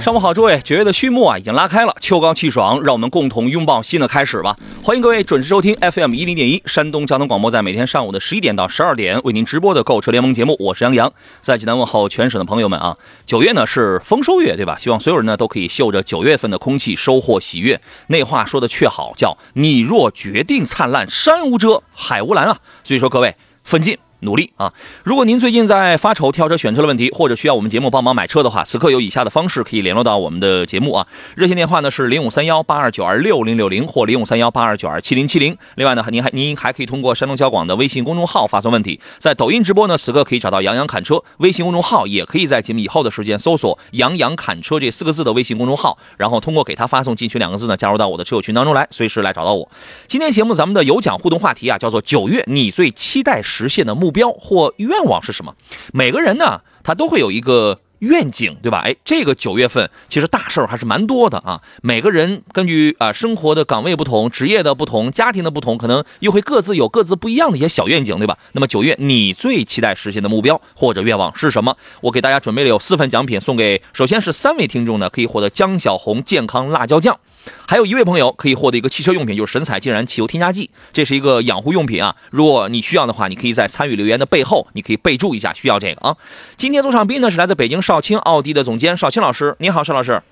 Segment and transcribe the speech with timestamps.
[0.00, 4.56] 上午好，诸位，九月的序幕啊已经拉开了，秋高气爽，让我们共同拥抱新的开始吧。
[4.82, 12.96] 欢迎各位准时收听 FM 一零点一山东交通广播，在每天上午的十一点到十二点为您直播的购车联盟节目，我是杨洋，在济南问候全省的朋友们啊。
[13.26, 14.76] 九月呢是丰收月，对吧？
[14.76, 17.80] 希望所有人呢都可以嗅着九月份的空气，收获喜悦。
[18.08, 22.58] 那话说的却好，叫你若决定灿烂，山无遮，海无拦啊。
[22.82, 23.96] 所以说各位奋进。
[24.22, 24.72] 努力啊！
[25.04, 31.06] 如果您最近在发愁挑车选车的问题，或者需要我们节目帮忙买车的话，此刻有以下的方式可以联络到我们的节目啊。
[31.36, 35.56] 热线电话呢是零五三幺八二九二六零六零或零五三幺八二九二七零七零。
[35.74, 39.00] 另外呢，您还您还可以通过山东交广的微信公众号发送问题。
[39.18, 49.68] 在抖音直播呢，此刻可以找到杨洋侃车微信公众号，也可以在节目以后的时间搜索“杨洋侃车”这四个字的微信公众号，然后通过给他发送进群两个字呢，加入到我的车友群当中来，随时来找到我。
[50.06, 55.02] 今天节目咱们的有奖互动话题啊，叫做九月你最期待实现的目标或愿。
[55.02, 55.52] 望是什么？
[55.92, 58.82] 每个人呢，他都会有一个愿景，对吧？
[58.84, 61.60] 哎，这个九月份其实大事儿还是蛮多的啊。
[61.82, 68.38] 每个人根据啊生活的岗位不同、职业的不同、家庭的不同，可能又会各自有各自不一样的一些小愿景，对吧？
[68.52, 71.76] 那么九月你最期待实现的目标或者愿望是什么？
[72.00, 77.18] 我给大家准备了有四份奖品送给，首先是三位听众呢，可以获得江小红健康辣椒酱。
[77.66, 82.14] 还有一位朋友可以获得一个汽车用品，就是神采竟然汽油添加剂，这是一个养护用品啊。
[82.30, 86.16] 如果你需要的话，你可以在参与留言的背后，你可以备注一下需要这个啊。
[86.56, 90.22] 今天做场宾呢是来自北京少卿奥迪的总监少卿老师，你好，邵老师。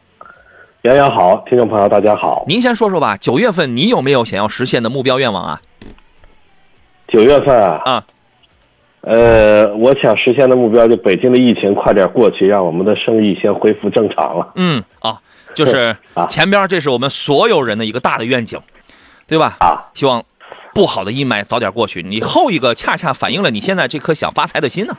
[0.83, 2.45] 杨洋好，听众朋友大家好。
[2.49, 5.61] 您先说说吧，九月份你有没有想要实现的目标愿望啊？
[7.09, 8.05] 九月份啊，啊，
[9.01, 14.53] 呃，我想实现的目标就北京的疫情快点过去，让我们的生意先恢复正常了。
[14.55, 15.21] 嗯啊。
[15.55, 15.97] 就是
[16.29, 18.61] 前边，这是我们所有人的一个大的愿景，
[19.27, 19.57] 对吧？
[19.61, 20.25] 啊，希望
[20.75, 22.03] 不好的阴霾早点过去。
[22.03, 24.97] 你后一个恰恰反映了你现在这颗想发财的心呢，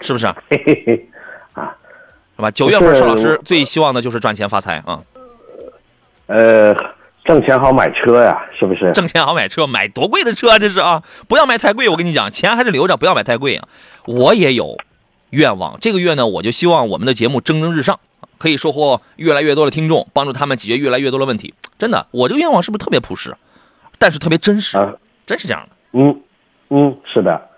[0.00, 0.26] 是不是？
[0.26, 0.34] 啊，
[2.36, 2.50] 是吧？
[2.50, 5.00] 九月份，邵老师最希望的就是赚钱发财啊。
[6.26, 6.74] 呃，
[7.24, 8.92] 挣钱好买车呀，是不是？
[8.92, 11.02] 挣钱好买车，买多贵的车这是啊？
[11.28, 13.68] 不要买太贵，我跟你讲，钱还是留着，不要买太贵啊。
[14.06, 14.76] 我也有
[15.30, 18.00] 愿望，这个月呢，我就希望我们的节目蒸蒸日上。
[18.38, 21.54] 可以收获越来越多的听众，帮助他们解决越来越多的问题。
[21.78, 23.36] 真的，我这个愿望是不是特别朴实，
[23.98, 24.78] 但是特别真实？
[25.26, 25.76] 真是这样的。
[25.92, 26.22] 嗯，
[26.70, 27.48] 嗯，是的，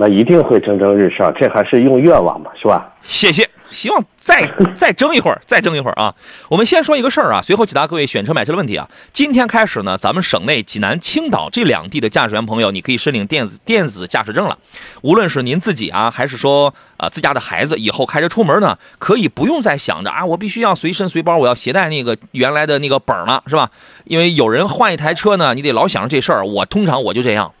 [0.00, 1.30] 那一定会蒸蒸日上。
[1.38, 2.90] 这还是用愿望嘛，是吧？
[3.02, 3.46] 谢谢。
[3.68, 6.12] 希望再 再争一会儿，再争一会儿啊！
[6.48, 8.88] 我们先说一个事儿啊，随后解答各位选车买车的问题啊。
[9.12, 14.58] 今天开始呢，咱们省内济南、青岛这两地的驾驶员朋友，你可以申领电子电子驾驶证了。
[15.02, 23.70] 无论是您自己啊，还是说啊自家的孩子，以后开车出门呢，可以不用再想着啊，我必须要随身随包，我要携带那个原来的那个本了，是吧？
[24.04, 26.44] 因为有人换一台车呢，你得老想着这事儿。
[26.44, 27.52] 我通常我就这样。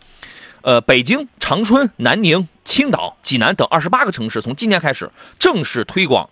[0.62, 6.28] 呃，北京、长春、南宁、青岛、济南等二十八个城市，从今天开始正式推广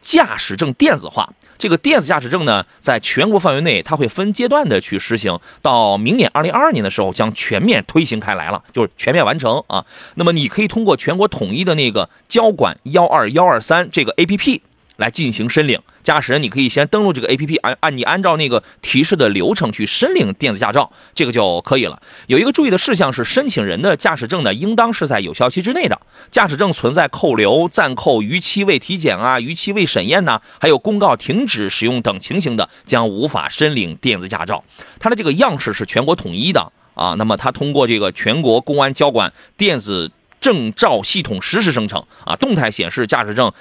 [0.00, 1.32] 驾驶证电子化。
[1.58, 9.84] 这个电子驾驶证呢，在全国范围内，它会分阶段的去实行，到明年二零二二年的时候将全面推行开来了，就是全面完成啊。
[10.14, 14.60] 那么你可以通过全国统一的那个交管幺二幺二三这个 APP。
[14.98, 22.02] 来进行申领，驾驶人你可以先登录这个 A P P，按按你按照那个提示的流程去申领电子驾照，这个就可以了。
[22.26, 26.00] 有一个注意的事项是，申请人的驾驶证呢，应当是在有效期之内的。
[26.32, 34.64] 驾驶证存在扣留、暂扣、逾期未体检啊、逾期未审验呐，还有公告停止使用等情形的，将无法申领电子驾照。
[34.98, 40.10] 它的这个样式是全国统一的啊，那么它通过这个全国公安交管电子
[40.40, 43.52] 证照系统实时生成啊，动态显示驾驶证。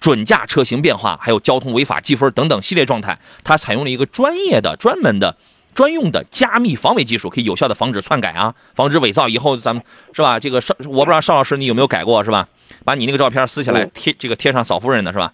[0.00, 5.36] 准驾车型变化，还有交通违法记分等等系列状态，它采用了一个专业的、专门的、
[5.74, 9.28] 专用的加密防伪技术，可以有效的防止篡改啊，防止伪造。
[9.28, 9.82] 以后咱们
[10.12, 10.38] 是吧？
[10.38, 12.46] 这个邵，我不知道邵老师你有没有改过是吧？
[12.84, 15.32] 把你那个照片撕下来贴这个贴上嫂夫人的是吧？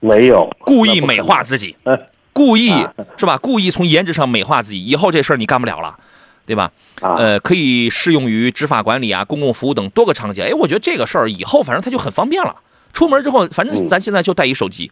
[0.00, 1.76] 没有，故意美化自己，
[2.32, 2.68] 故意
[3.16, 3.38] 是吧？
[3.38, 5.96] 故意从颜值上美化自己，以后这事儿你干不了了，
[6.44, 6.70] 对吧？
[7.00, 10.44] 呃，可以适用于执法管理啊、公共服务等多个场景。
[10.44, 12.56] 哎，我觉得这个事儿以后反正它就很方便了。
[12.96, 14.90] 出门之后，反正咱现在就带一手机，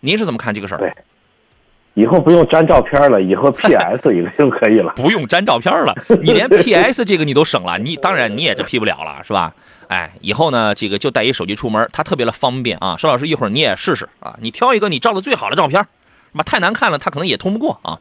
[0.00, 0.78] 您是怎么看这个事儿？
[0.78, 0.92] 对，
[1.94, 4.92] 以后不用粘照片了，以后 PS 一个就可以了。
[4.96, 9.54] 不用粘照片了，你连 PS 这个你都省了，你当然你也这 P 不了了，是吧？
[9.86, 12.96] 哎，以后呢，这个就带一手机出门，它特别的方便啊。
[12.98, 15.86] 邵老师，一会儿你也试试啊，你挑一个你照的最好的照片，
[16.32, 16.42] 吧？
[16.42, 18.00] 太难看了，他可能也通不过啊。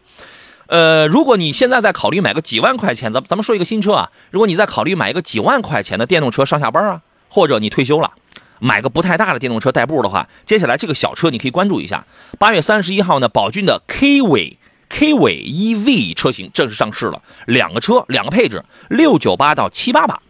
[0.66, 8.14] 呃，如果你现在在考虑买个几万块钱，咱咱们说一个新车啊，如果你在考虑买一个几万块钱的电动车上下班啊，或者你退休了，
[8.64, 12.08] 买个不太大的电动车代步的话，接下来这个小车你可以关注一下。
[12.40, 14.58] 八月三十一号呢，宝骏的 K 尾
[14.88, 20.22] K 尾 EV 车型正式上市了，两个车两个配置，六九八到七八八。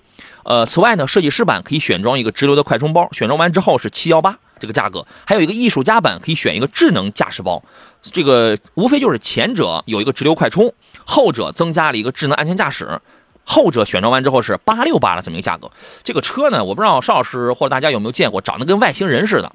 [0.45, 7.63] 呃，此外呢，设计师版可以选装一个直流的快充包，选装完之后是七幺八这个价格，还有一个艺术家版可以选一个智能驾驶包，
[8.01, 10.73] 这个无非就是前者有一个直流快充，
[11.05, 12.99] 后者增加了一个智能安全驾驶，
[13.43, 15.71] 后者选装完之后是八六八的这么一个价格。
[16.03, 19.51] 这个车呢，我不知道邵老师或者大家有没有见过，长得跟外星人似的，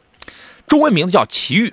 [0.67, 1.73] 中文名字叫奇遇，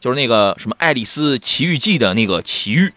[0.00, 2.92] 就是那个什么《爱丽丝奇遇记》的那个奇遇。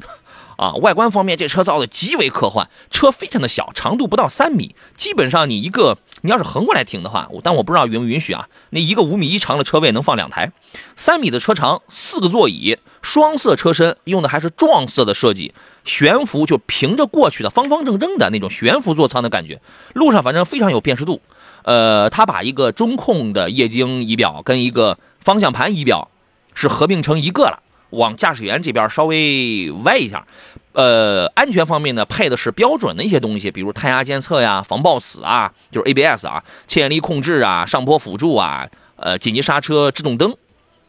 [0.60, 8.50] 啊，外观方面，这车造的极为科幻，车非常的小，长度不到三米，基本上你一个，你要是横过来停的话，但我不知道允不允许啊。
[8.72, 10.52] 那一个五米一长的车位能放两台，
[10.98, 15.54] 三米的车长，四个座椅，双色车身，用的还是撞色的设计，
[15.86, 19.62] 悬浮就平着过去的方方正正的那种悬浮座舱的感觉，
[19.94, 21.22] 路上反正非常有辨识度。
[21.64, 26.10] 呃，它把一个中控的液晶仪表跟一个方向盘仪表
[26.54, 27.64] 是合并成一个了。
[27.92, 30.26] 往驾驶员这边稍微歪一下，
[30.74, 40.36] 呃，安全方面呢，配的是标准的一些东西，比如胎压监测呀、防抱死啊，就是 ABS 啊、牵引力控制啊、上坡辅助啊、呃，紧急刹车、制动灯，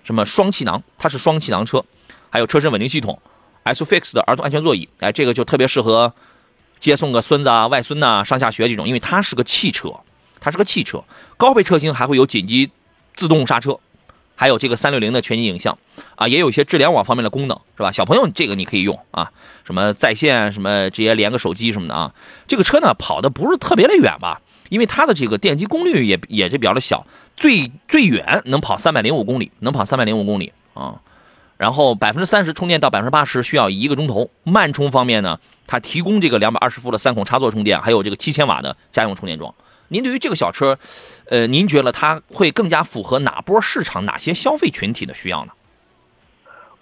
[0.05, 1.85] 什么双气囊，它是双气囊车，
[2.29, 3.19] 还有车身稳定系统
[3.63, 6.13] ，S Fix 的儿童安全座椅，哎，这个就特别适合
[6.79, 9.93] 接送个孙子啊、外孙呐上下学这种，因为它是个汽车，
[10.39, 11.03] 它是个汽车，
[11.37, 12.71] 高配车型还会有紧急
[13.15, 13.79] 自动刹车。
[14.41, 15.77] 还有这个三六零的全景影像
[16.17, 17.93] 啊，也有一些智联网方面的功能，是吧？
[17.93, 19.31] 小朋友这个你可以用啊，
[19.67, 22.15] 什么在线，什么直接连个手机什么的啊。
[22.49, 24.41] 这个车呢跑的不是特别的远吧？
[24.71, 27.07] 因为它的这个电机功率也也是比较的小，
[27.37, 31.03] 最最远能跑三百零五公里，能跑三百零五公里啊。
[31.59, 34.31] 然后百分之三十充电到百分之八十需要一个钟头。
[34.45, 39.55] 慢充方面呢，它提供这个两百二十伏的三孔插座充电，还有这个七千瓦的家用充电桩。
[39.93, 40.79] 您对于这个小车，
[41.31, 45.53] 呃，您觉得它会更加符合哪波市场、哪些消费群体的需要呢？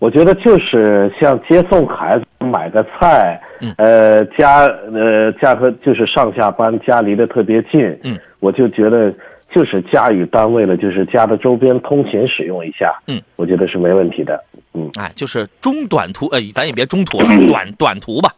[0.01, 3.41] 我觉得就是像接送孩子、买个菜，
[3.77, 9.13] 呃，家呃家和就是上下班家离得特别近，嗯，我就觉得
[9.53, 14.41] 就是家与单位的，就是家的周边通勤使用一下，嗯，我觉得是没问题的，
[14.73, 18.33] 嗯，哎，就是中短途，呃，咱也别中途了， 短短途吧，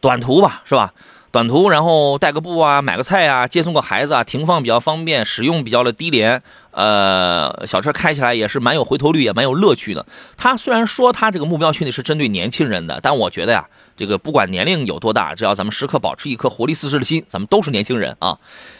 [0.00, 0.94] 短途吧，是吧？
[1.32, 6.42] 短途，然后带个步啊，买个菜啊，接送个孩子啊，停放比较方便，使用比较的低廉，
[6.72, 10.04] 呃，小车开起来也是蛮有回头率，也蛮有乐趣的。
[10.36, 13.64] 他虽然说他这个目标群体是针对年轻人的，但我觉得呀，
[13.96, 18.36] 这个不管年龄有多大，只要咱们时刻保持一颗活力四射的心，咱们都是年轻人啊。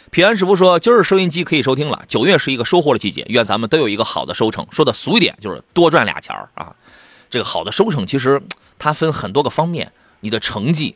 [0.09, 2.03] 平安师傅说，今儿收音机可以收听了。
[2.09, 4.67] 九月是一个收获的季节，愿咱们都有一个好的收成。
[4.71, 6.75] 说的俗一点，就是多赚俩钱儿啊。
[7.29, 8.41] 这个好的收成其实
[8.77, 10.95] 它分很多个方面，你的成绩。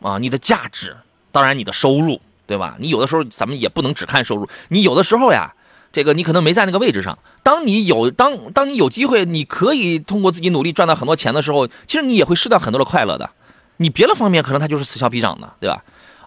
[0.00, 0.96] 啊，你的价值，
[1.32, 2.76] 当然你的收入，对吧？
[2.78, 5.54] 你有的时候咱们也不能只看收入，你有的时候呀，
[5.92, 7.18] 这个你可能没在那个位置上。
[7.42, 13.30] 当你有当当你有机会，你可以通过自己努力赚到很多钱的时候，其实你也会失掉很多的快乐的。
[13.78, 15.82] 你别的方面可能它就是此消彼长的，对吧？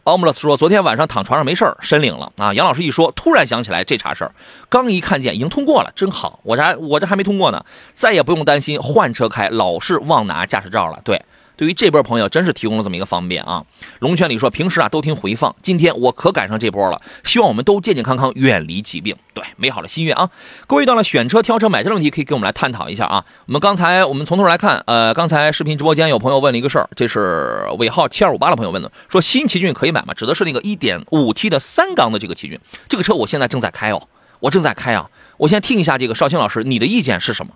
[0.06, 2.54] 奥姆勒斯说，昨天晚上躺床上没事儿，申领了啊。
[2.54, 4.31] 杨老师一说，突然想起来这茬事儿，
[4.69, 6.39] 刚一看见已经通过了，真好。
[6.44, 7.63] 我这我这还没通过呢，
[7.94, 10.99] 再也不用担心换车开老是忘拿驾驶照了。
[11.04, 11.21] 对。
[11.59, 13.66] 对于这波朋友，真是提供了这么一个方便啊！
[13.99, 17.01] 龙泉里说，平时啊都听回放，今天我可赶上这波了。
[17.25, 19.13] 希望我们都健健康康，远离疾病。
[19.33, 20.30] 对，美好的心愿啊！
[20.68, 23.25] 各位到了选车、挑车、买车的问题，可以跟我们来探讨一下啊。
[23.45, 30.13] 我们刚才我们从头来看，呃，刚才视频直播间有朋友问了一个事儿，这是尾号七二五八的朋友问的，说新奇骏可以买吗？
[30.13, 32.57] 指的是那个一点五 T 的三缸的这个奇骏。
[32.87, 34.07] 这个车我现在正在开哦，
[34.39, 35.09] 我正在开啊。
[35.35, 37.51] 我先听一下这个绍兴老师，你的意见是什么？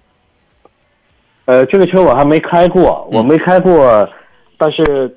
[1.45, 4.07] 呃，这个车我还没开过，我没开过，
[4.57, 5.13] 但是，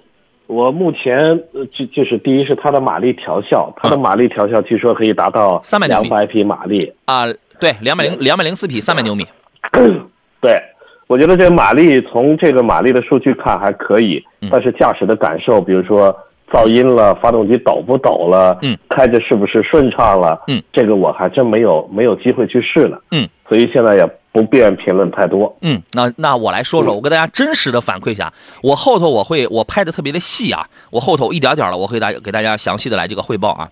[0.49, 1.17] 我目前
[1.53, 7.27] 呃就就是第一是它的马力调校，它的马力调校据说可以达到三百两百匹马力啊，
[7.61, 9.25] 对，两百零两百零四匹，三百牛米。
[10.43, 10.61] 对，
[11.07, 16.13] 我觉得这个马力从这个马力的数据看还可以，但是驾驶的感受，比如说
[16.51, 24.05] 噪音了，发动机抖不抖了，嗯，开着是不是顺畅了，嗯，这个我还真没有没有机会去试呢，嗯，所以现在也。
[24.37, 25.57] 不便评论太多。
[25.63, 28.31] 嗯，那那我来说说，我跟大家真实的反馈一下。
[28.63, 33.71] 我后头我会我拍的特别的细啊，我后头一点点了，我会大给大家详细的来这个汇报啊。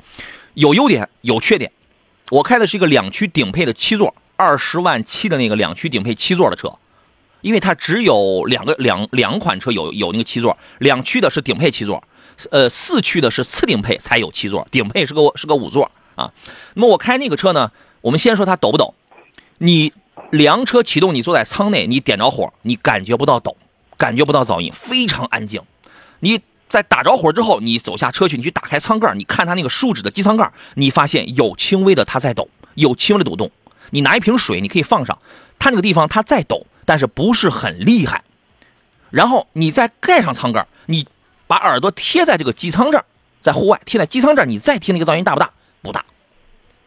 [0.54, 1.70] 有优点，有缺点。
[2.30, 6.72] 我开的是一个两驱顶配的七座，二十万七的那个两驱顶配七座的车，
[7.42, 12.02] 因为它只有两个两两款车有有那个七座，两驱的是顶配七座，
[12.50, 16.32] 呃，四驱的是次顶配才有七座，顶配是个是个五座啊。
[16.72, 18.94] 那么我开那个车呢，我们先说它抖不抖，
[19.58, 19.92] 你。
[20.30, 23.56] 凉车启动，你坐在舱内，你点着火，你感觉不到抖，
[23.96, 25.62] 感觉不到噪音，非常安静。
[26.20, 33.50] 你在打着火之后，你走下车去，你去打开舱盖，你看它那个树脂的机舱盖，你发现有轻微的它在抖，有轻微的抖动。
[33.90, 35.18] 你拿一瓶水，你可以放上，
[35.58, 38.24] 它那个地方它在抖，但是不是很厉害。
[39.10, 41.06] 然后你再盖上舱盖，你
[41.46, 43.04] 把耳朵贴在这个机舱这儿，
[43.40, 45.52] 在户外贴在机舱这儿，你再听那个噪音大不大？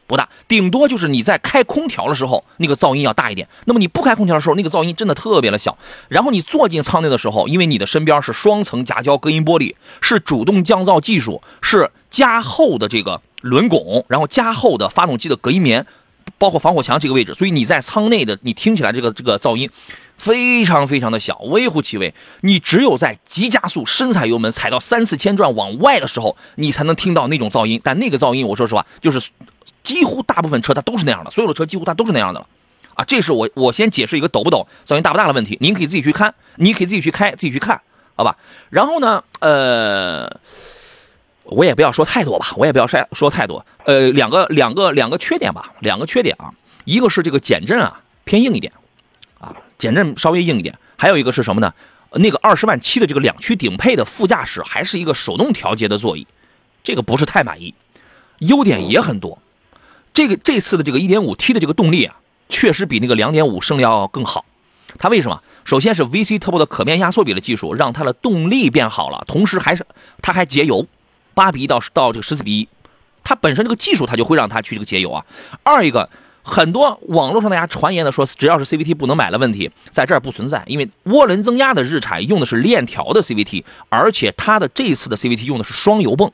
[0.08, 3.48] 不大，顶多就是你在开空调的时候那个噪音要大一点。
[3.66, 5.78] 那么你不开空调的时候，那个噪音真的特别的小。
[6.08, 15.86] 然后你坐进舱内的时候，因为你的身边是双层夹胶隔音玻璃，是主动降噪技术，是加厚的这个轮拱，然后加厚的发动机的隔音棉，
[16.38, 19.70] 包括防火墙这个位置，所以你在舱内的你听起来这个这个噪音。
[20.18, 22.12] 非常非常的小，微乎其微。
[22.42, 27.80] 你只有在急加速、深踩油门、踩到三四千转往外的时候，你才能听到那种噪音。
[27.84, 29.30] 但那个噪音，我说实话，就是
[29.88, 32.48] 几乎大部分车它都是那样的，所有的车几乎它都是那样的了。
[32.96, 35.58] 啊，这是我我先解释一个抖不抖、噪音大不大的问题。
[35.62, 37.80] 您可以自己去看，你可以自己去开、自己去看，
[38.16, 38.36] 好吧？
[38.70, 40.30] 然后呢，呃，
[41.44, 43.66] 我也不要说太多吧，我也不要说说太多。
[43.86, 46.52] 呃，两个两个两个缺点吧，两个缺点啊，
[46.84, 48.74] 一个是这个减震啊偏硬一点。
[49.40, 51.74] 啊减震稍微硬一点，还有一个是什么呢？
[52.14, 56.26] 那个二十万七的这个两驱顶配的副驾驶还是一个手动调节的座椅，
[56.84, 57.74] 这个不是太满意。
[58.40, 59.38] 优点也很多，
[60.18, 62.16] 这个这次的这个一点五 T 的这个动力啊，
[62.50, 64.46] 确实比那个两点五升要更好。
[64.98, 65.44] 它为什么？
[65.64, 69.86] 首先是 VC Turbo 的可变压缩比的技术让它的动力变好了，同时还是
[70.24, 70.88] 它还节油，
[71.36, 72.68] 八比一到到这个十四比一，
[73.24, 75.24] 它本身这个技术它就会让它去这个节油啊。
[75.62, 76.10] 二一个。
[76.50, 86.32] 很多网络上大家传言的说，只要是 CVT 不能买了问题，在这儿不存在，因为涡轮增压的日产用的是链条的 CVT，而且它的这次的 CVT 用的是双油泵，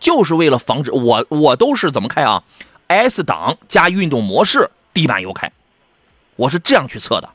[0.00, 2.42] 就是为了防止我我都是怎么开啊
[2.88, 5.52] ？S 档加运动模式地板油开，
[6.34, 7.30] 我是这样去测的，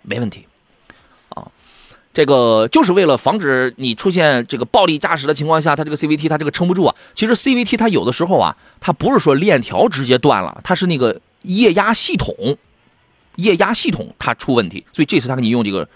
[0.00, 0.46] 没问题。
[1.28, 1.50] 啊
[2.14, 6.96] 这个就是为了防止你出现这个暴力驾驶的情况下，它这个 CVT 它这个撑不住啊。
[7.14, 12.34] 其实 CVT 它有的时候啊，它不是说链条直接断了，它是那个液压系统，
[13.36, 15.88] 液压系统它出问题，所以这次他给你用这个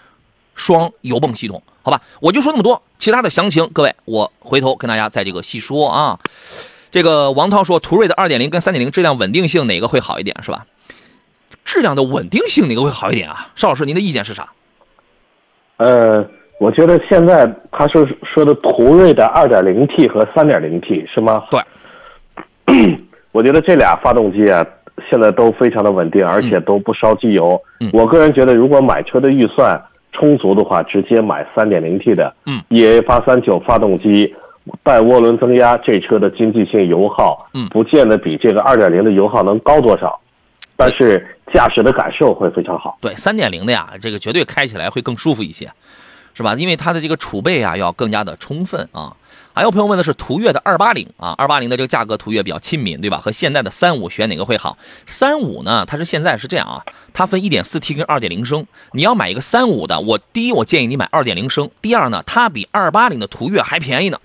[0.55, 2.01] 双油泵系统，好吧？
[2.21, 6.19] 我就说那么多，其他的详情各位我回头跟大家再这个细说啊。
[6.91, 10.65] 这个王涛说，途锐的2.0跟3.0质量稳定性哪个会好一点是吧？
[11.65, 13.47] 质量的稳定性哪个会好一点啊？
[13.55, 14.47] 邵老师，您的意见是啥？
[15.77, 16.23] 呃，
[16.59, 21.43] 我觉得现在他说说的途锐的 2.0T 和 3.0T 是吗？
[21.49, 21.59] 对。
[23.31, 24.63] 我觉得这俩发动机啊，
[25.09, 27.59] 现在都非常的稳定，而且都不烧机油。
[27.79, 27.89] 嗯。
[27.91, 29.81] 我个人觉得，如果买车的预算
[30.13, 32.33] 充足的话，直接买三点零 T 的。
[32.45, 32.61] 嗯。
[32.69, 34.33] ，EA 八三九发动机
[34.81, 40.17] 带涡轮增压，这车的经济性油耗，嗯，不见得比这个二点零的油耗能高多少。
[40.75, 42.97] 但是驾驶的感受会非常好。
[43.01, 45.69] 对，三点零的呀，这个绝对开起来会更舒服一些，
[46.33, 46.55] 是吧？
[46.55, 49.13] 因为它的这个储备啊要更加的充分啊。
[49.55, 53.17] 还有朋友问的是途岳的二八零啊，二八零的这个价格途岳比较亲民，对吧？
[53.17, 54.79] 和现在的三五选哪个会好？
[55.05, 56.83] 三五呢，它是现在是这样啊，
[57.13, 58.65] 它分一点四 T 跟二点零升。
[58.93, 64.19] 你要买一个三五的，我第一我建议你买二点零升，第二呢，它比二八零的途岳还便宜呢，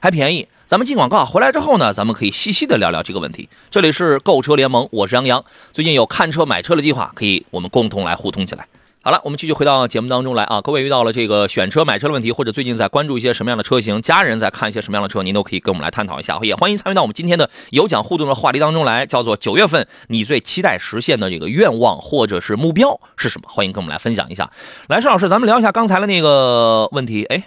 [0.00, 0.46] 还便宜。
[0.66, 3.48] 咱们进广告回来之后呢，咱们可以细细的聊聊这个问题。
[3.70, 5.42] 这里是购车联盟，我是杨洋。
[5.72, 8.66] 最近有看车买车的计划，可以我们共同来互通起来。
[9.04, 10.62] 好了，我们继续回到节目当中来啊。
[10.62, 16.38] 各位遇到了这个选车买车的问题，或者最近在关注一些什么样的车型，家人在看一些什么样的车，您都可以跟我们来探讨一下。
[16.40, 23.46] 也欢迎参与到我们今天的有奖互动的话题当中来，叫做九月份你最期待实现的这个愿望或者是目标是什么？
[23.50, 24.50] 欢迎跟我们来分享一下。
[24.88, 27.24] 来，邵老师，咱们聊一下刚才的那个问题。
[27.24, 27.42] 哎，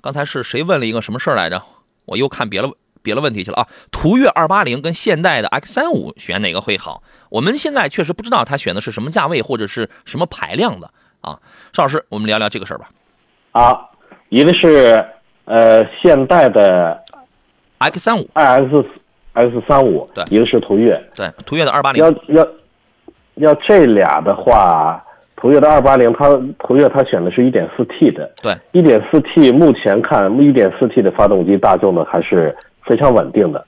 [0.00, 1.62] 刚才是谁问了一个什么事儿来着？
[2.06, 3.66] 我又看别了别的问题去了啊。
[3.90, 7.02] 途岳二八零跟现代的 X 三五选哪个会好？
[7.30, 10.90] 我们现在确实不知道他选的是什么价位或者是什么排量的
[11.20, 11.38] 啊。
[11.72, 12.88] 邵老师，我们聊聊这个事儿吧。
[13.52, 13.78] 啊，
[14.28, 15.04] 一个是
[15.44, 17.02] 呃现代的
[17.78, 18.84] X 三五，X
[19.32, 22.02] X 三五，对，一个是途岳，对，途岳的二八零。
[22.04, 22.48] 要要
[23.34, 25.04] 要这俩的话。
[25.40, 26.28] 途岳的二八零，它
[26.58, 32.52] 途岳它选的是一点四 T 的，对，一点四 T 目前看一点四 T 的发动机，大众的还是
[32.88, 33.64] 非常稳定的。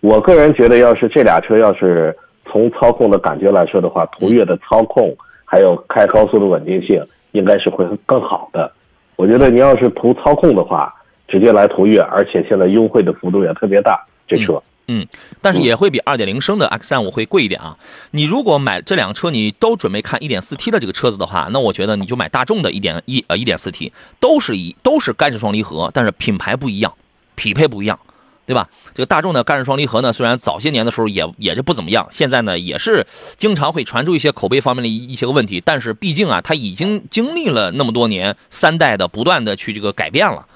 [0.00, 2.14] 我个人觉得，要是这俩车要是
[2.44, 7.02] 从操控的感觉来说的话，途岳的操控还有开高速的稳定性，
[7.32, 8.70] 应该是会更好的。
[9.16, 10.92] 我觉得你要是图操控的话，
[11.28, 14.62] 直接来途岳，而且现在优惠的幅度也特别大，这车。
[14.86, 15.06] 嗯，
[15.40, 17.78] 但是也会比二点零升的 X 三五会贵一点啊。
[18.10, 23.90] 你如果买这两个车，你都准备看一点四 T 的这个车子的话，那我觉得你就买大众的一点一呃一点四 T，
[24.20, 26.92] 都是一都是干式双离合，但是品牌不一样，
[27.34, 27.98] 匹配不一样
[28.46, 28.68] 对吧？
[28.94, 40.46] 这个大众的干式双离合呢，虽然早些年的时候也也是不怎么样，现在呢也是经常会传出一些口碑方面的一一些个问题，但是毕竟啊，它已经经历了那么多年三代的不断的去这个改变了，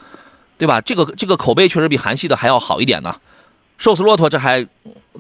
[0.59, 0.81] 对吧？
[0.81, 3.17] 这个这个口碑确实比韩系的还要好一点呢。
[3.79, 4.67] 瘦死骆驼这还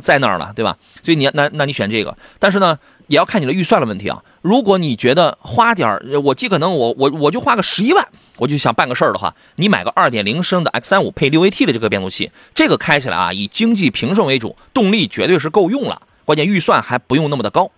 [0.00, 0.76] 在那儿了，对吧？
[1.02, 2.78] 所以你那那你选这个，但是呢，
[3.08, 4.22] 也要看你的预算的问题啊。
[4.40, 17.70] 如果你觉得花点儿，我尽可能我我我就花个十一万，我就想办个事儿的话，你买个二点零升的 X 三五配六 AT 的这个变速器，这个开起来啊，以经济平顺为主，动力绝对是够用了，关键预算还不用那么的高，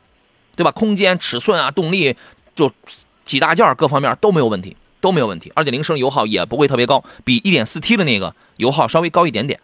[0.54, 0.70] 对吧？
[0.70, 2.14] 空间、尺寸啊，动力
[2.54, 2.70] 就
[3.24, 5.50] 几大件，各方面都没有问题，都没有问题。
[5.54, 9.58] 二点零升油耗也不会特别高，比一点四 T 的那个油耗稍微高一点点，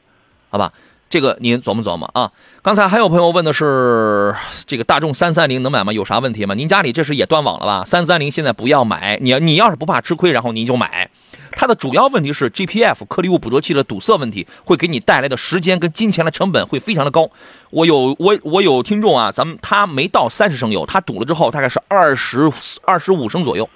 [0.51, 0.73] 好吧？
[1.09, 2.33] 这个您琢磨琢磨啊！
[2.63, 4.35] 刚才还有朋友问的是
[4.67, 5.93] 这个大众三三零能买吗？
[5.93, 6.55] 有啥问题吗？
[6.55, 7.85] 您家里这是也断网了吧？
[7.87, 11.09] 三三零现在不要买，你你要是不怕吃亏，然后您就买。
[11.53, 17.31] 它的主要问题是 GPF 颗粒物捕捉器的堵塞问题，会给你带来的时间跟金钱的成本会非常的高。
[17.71, 22.51] 我有我我有听众啊，咱们他没到三十升油，他堵了之后大概是二十
[22.85, 23.71] 二十五升左右，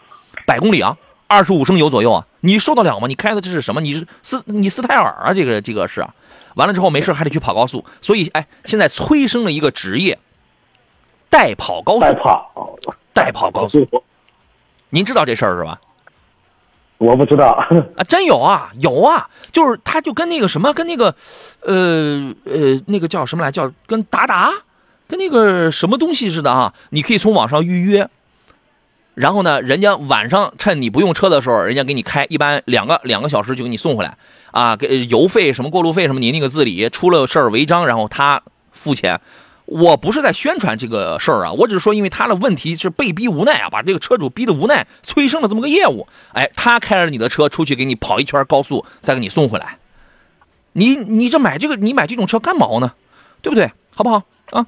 [0.44, 0.96] 百公里啊，
[1.28, 3.06] 二十五升油左右啊，你受得了吗？
[3.06, 3.80] 你开的这是什么？
[3.80, 5.32] 你是斯你斯泰尔啊？
[5.32, 6.04] 这个这个是。
[6.54, 10.18] 完了之后没事还得去跑高速，所以哎，现在催生了一个职业，
[11.28, 12.00] 代跑高速。
[12.00, 12.76] 代跑，
[13.12, 13.86] 代跑高速。
[14.90, 15.80] 您知道这事儿是吧？
[16.98, 17.50] 我不知道
[17.96, 21.14] 啊，真有啊，有啊，就是他就跟那个什么，跟那个，
[21.60, 24.52] 呃呃，那个叫什么来，叫跟达达，
[25.08, 28.10] 跟那个什么东西似的啊，你可以从网上预约。
[29.20, 34.16] 然后呢，人家晚上趁你不用车的时候，人家给你开，一般两个两个小时就给你送回来，
[34.50, 39.20] 啊，给油费什么过路费什么，你那个自理，出了事儿违章，然后他付钱。
[39.66, 46.08] 我不是在宣传这个事儿啊，我只是说，因为他的问题是被逼无奈啊，把这个车主逼的无奈，催生了这么个业务。
[46.32, 49.76] 哎，他开着你的车出去给你跑一圈高速，再给你送回来。
[50.72, 52.94] 你你这买这个，你买这种车干毛呢？
[53.42, 53.70] 对不对？
[53.94, 54.66] 好不好啊？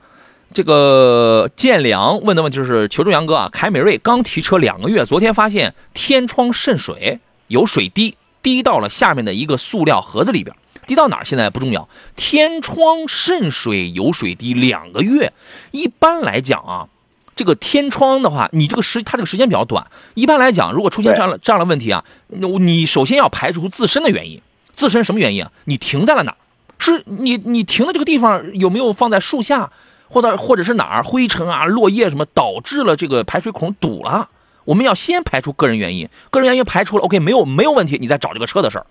[0.54, 7.18] 这个建良问的问题就是求助杨哥啊，凯美瑞刚提车两个月，昨天发现天窗渗水，
[7.48, 10.54] 有水滴滴到了下面的一个塑料盒子里边，
[10.86, 11.88] 滴到哪儿现在不重要。
[12.16, 15.32] 天窗渗水有水滴两个月，
[15.70, 16.88] 一般来讲啊，
[17.34, 24.40] 这个天窗的话，你这个时它这个时间比较短，一般来讲，如果出现这样的这样的问题啊，你首先要排除自身的原因，
[24.72, 25.50] 自身什么原因啊？
[25.64, 26.36] 你停在了哪儿？
[26.78, 29.70] 是你你停的这个地方有没有放在树下？
[30.12, 34.28] 或者或者是哪儿灰尘啊、落叶什么导致了这个排水孔堵了？
[34.64, 38.86] 我们要先排除个人原因，个人原因排除了，OK，没有没有问题，你再找这个车的事儿。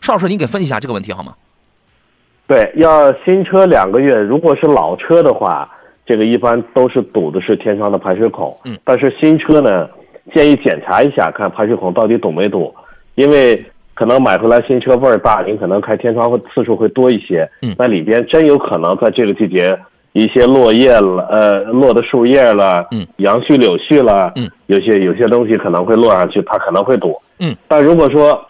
[0.00, 1.34] 邵老师，您给分析一下这个问题好吗？
[2.46, 5.68] 对，要新车两个月，如果是老车的话，
[6.06, 8.56] 这个一般都是堵的是天窗的排水孔。
[8.64, 9.88] 嗯，但是新车呢，
[10.32, 12.74] 建议检查一下，看排水孔到底堵没堵，
[13.16, 13.62] 因为
[13.94, 17.46] 可能买回来新车味儿大，您可能开天窗会次数会多一些。
[17.60, 19.78] 嗯，那里边真有可能在这个季节。
[20.12, 28.40] 一些落叶了，呃，落的树叶了，嗯，杨絮、柳絮了，嗯，有些有些东西可能会落上去，它可能会堵，嗯，但如果说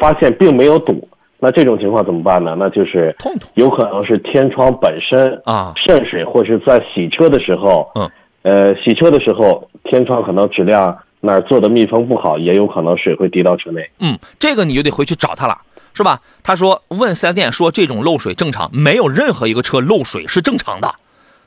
[0.00, 1.06] 发现并没有堵，
[1.38, 2.56] 那这种情况怎么办呢？
[2.58, 3.14] 那就是
[3.54, 5.72] 有可能是天窗本身啊。
[5.76, 8.10] 渗水，或是在洗车的时候，嗯，
[8.42, 15.54] 呃，洗车的时候天窗可能质量那儿做的密封不好，也有可能水会滴到车内，嗯，这个你就得回去找他了。
[15.94, 16.20] 是吧？
[16.42, 20.94] 他说问四 S 店说这种漏水正常，没有任何一个车漏水是正常的。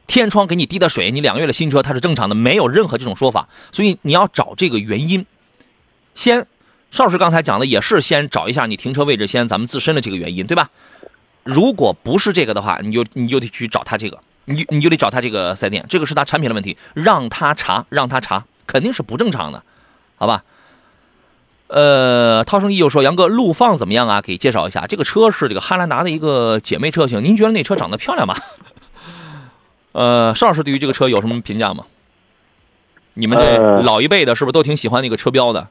[0.08, 3.50] 天窗给你滴的水，你两个月的新车它是正常的，没有任何这种说法。
[3.72, 5.26] 所以你要找这个原因。
[6.14, 6.46] 先，
[6.92, 10.70] 邵老师刚才讲的也是先找一下你停车位置，先咱们自身的这个原因，对吧？
[11.44, 19.64] 如果不是这个的话，你就你就得去找他这个，你你就得找他这个四 S 店，这个是他产品的问题，让他查，让他查，肯定是不正常的，
[20.16, 20.44] 好吧？
[21.68, 24.22] 呃，涛声依旧说：“杨哥，陆放怎么样啊？
[24.22, 24.86] 给介绍一下。
[24.88, 28.36] 这个车是这个汉兰达的一个姐妹车型，您觉得那车长得漂亮吗？”
[29.94, 31.86] 呃，邵老师对于这个车有什么评价吗？
[33.16, 35.68] 你们这老一辈的，是不是都挺喜欢那个车标的？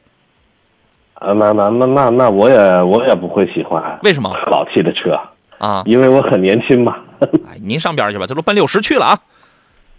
[1.20, 4.00] 呃，那那那那那我也我也不会喜欢。
[4.02, 4.34] 为什么？
[4.50, 5.16] 老气的车
[5.58, 5.82] 啊？
[5.86, 6.96] 因为我很年轻嘛。
[7.20, 9.18] 哎，您上边去吧，这都奔六十去了啊。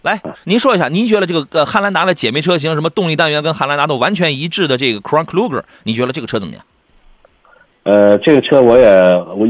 [0.06, 6.62] 来，您说一下，您觉得这个呃汉兰达的姐妹车型，什么动力单元跟汉兰达都完全一致的这个 Crown Kluger，你觉得这个车怎么样？
[7.82, 8.86] 呃，这个车我也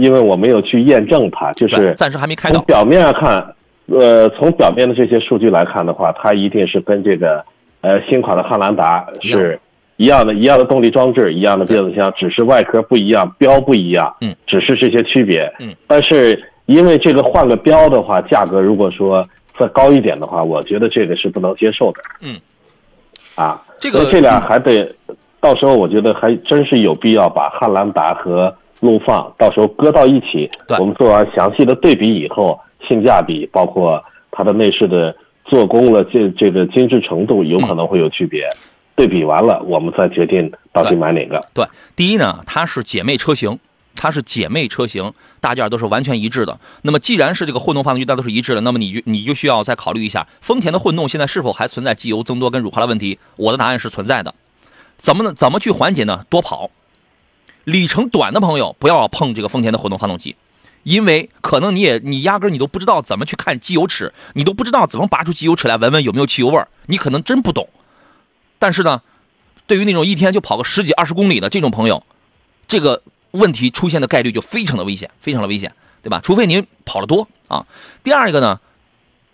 [0.02, 2.56] 因为我没有去验证它，就是暂时还没开到。
[2.56, 3.54] 从表面上看，
[3.86, 7.44] 呃，从表面的这些数据来看的话，它一定是跟这个
[7.82, 9.60] 呃新款的汉兰达是
[9.98, 19.22] 一样的，一样的动力装置，一样的变速箱，只是外壳不一样，标不一样，嗯，只是这些区别，嗯，但是因为这个换个标的话，价格如果说。
[19.58, 22.02] 再高一点的话，我觉得这个是不能接受的。
[22.20, 22.38] 嗯，
[23.34, 24.94] 啊，这个这俩还得，
[25.40, 38.46] 到时候我觉得还真是有必要把汉兰达和陆放，到时候搁到一起，对我们做完详细的对比以后，性价比包括它的内饰的做工了，这这个精致程度有可能会有区别。
[38.94, 41.38] 对比完了，我们再决定到底买哪个。
[41.52, 41.62] 对，
[41.94, 43.58] 第一呢，它是姐妹车型，
[43.96, 46.60] 它是姐妹车型，大件都是完全一致的。
[46.82, 53.18] 那么既然是这个混动发动机，大都是一致的，那么你就你就需要再考虑一下，丰田的混动现在是否还存在机油增多跟乳化的问题？
[53.36, 54.34] 我的答案是存在的。
[54.98, 55.32] 怎么呢？
[55.32, 56.24] 怎么去缓解呢？
[56.30, 56.70] 多跑，
[57.64, 60.36] 里程短的朋友不要碰这个丰田的混动发动机。
[60.82, 67.68] 因为可能你也你压根你都不知道怎么去看机油尺，你都不知道怎么拔出机油尺来闻闻有没有汽油味儿，你可能真不懂。
[68.60, 69.02] 但是呢，
[69.66, 72.04] 对于那种一天就跑个十几二十公里的这种朋友，
[72.68, 73.02] 这个
[73.36, 75.72] 问题出现的概率就非常的危险，非常的危险，
[76.02, 76.20] 对吧？
[76.22, 77.64] 除非您跑得多啊。
[78.02, 78.58] 第二一个呢，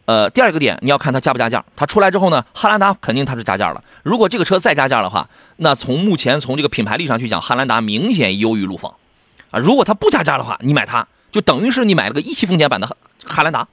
[0.05, 1.65] 呃，第二个点你要看它加不加价。
[1.77, 3.83] 它出来之后呢，汉兰达肯定它是加价了。
[4.03, 8.95] 如果这个车再加价的话，那从目前从这个品牌力上去讲，汉兰达明显优于陆放
[9.51, 9.59] 啊。
[9.59, 13.67] 如果它不加价的话，你买它就等于是你买了个一汽丰田版的汉兰达。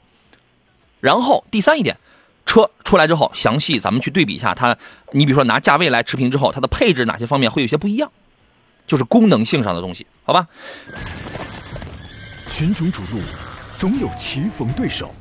[0.99, 1.97] 然后第三一点，
[2.45, 4.77] 车出来之后，详细咱们去对比一下它。
[5.11, 8.11] 你比如说拿价位来持平之后，它的配置哪些方面会有些不一样，
[8.89, 10.47] 就是功能性上的东西，好吧？
[12.49, 13.21] 群雄逐鹿，
[13.77, 15.13] 总有棋逢对手，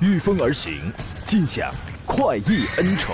[0.00, 0.90] 御风而行，
[1.26, 1.70] 尽享
[2.06, 3.12] 快意恩仇。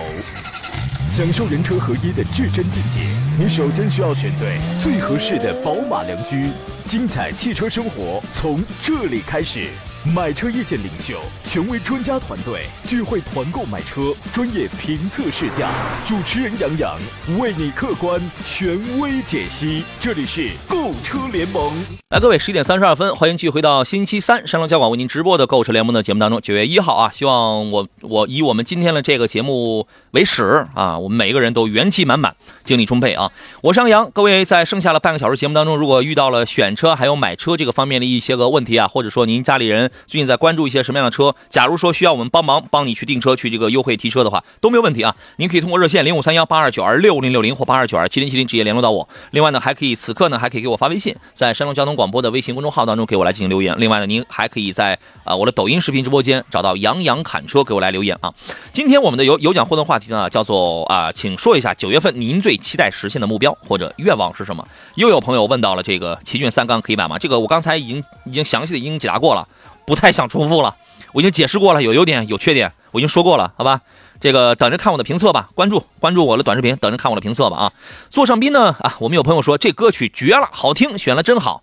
[1.08, 3.00] 享受人车合一的至臻境界，
[3.36, 6.52] 你首先需要选对最合适的宝马良驹。
[6.84, 9.68] 精彩汽车生活从这里开始。
[10.04, 15.70] 买车意见领袖，权威专家团队聚会团购买车，专业评测试驾，
[16.04, 16.98] 主持人杨洋
[17.38, 19.84] 为你客观权威解析。
[20.00, 21.72] 这里是购车联盟。
[22.08, 26.40] 来，各位，十一点三十二分，欢迎继续回到星期三山东交广为您直播的购车联盟的节目当中。
[26.40, 32.34] 九月一号啊，希望我我以我们今天的这个节目为始啊，我们每一个人都元气满满，
[32.64, 33.30] 精力充沛啊。
[33.60, 45.14] 我是杨洋，各位在剩下的半个小时节目当中，如果遇到了选车还有买车这个方面的一些个问题啊，或者说您家里人最近在关注一些什么样的车，假如说需要我们帮忙帮你去订车去这个优惠提车的话，都没有问题啊。
[45.36, 49.08] 您可以通过热线零五三幺八二九二六零六零或八二九二七零七零直接联络到我。
[49.30, 53.74] 另外呢，还可以此刻呢还可以给我发微信，在山东交通广播的微信公众号当中给我来进行留言。
[53.78, 58.32] 另外呢，您还可以在啊、我的抖音视频直播间找到杨洋侃车给我来留言啊。
[58.72, 64.66] 今天我们的有有奖互动话题呢叫做啊、请说一下九月份您最期待实现的目标或者愿望是什么？
[64.96, 67.18] 又有朋友问到了这个奇骏三缸可以买吗？
[67.18, 69.46] 这个我刚才已经已经详细的已经解答过了，
[69.86, 70.76] 不太想重复了。
[71.12, 73.80] 我已经解释过了，有优点有缺点，我已经说过了，好吧？
[74.20, 77.72] 这个等着看我的评测吧，关注关注我的短视频，等着看我的评测吧啊！
[78.08, 81.62] 座上宾呢啊，我们有朋友说这歌曲绝了，好听，选了真好。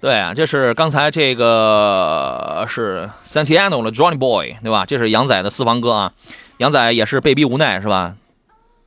[0.00, 4.86] 对啊，这是刚才这个是 Santiano 的 Johnny Boy，对吧？
[4.86, 6.12] 这是杨仔的私房歌啊，
[6.58, 8.14] 杨仔也是被逼无奈是吧？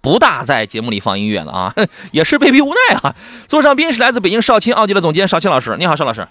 [0.01, 1.75] 不大在节目里放音乐了啊，
[2.11, 3.13] 也是被逼无奈啊。
[3.47, 6.25] 座上宾是来自北京少卿奥迪的总监少卿老师，你好，邵老师。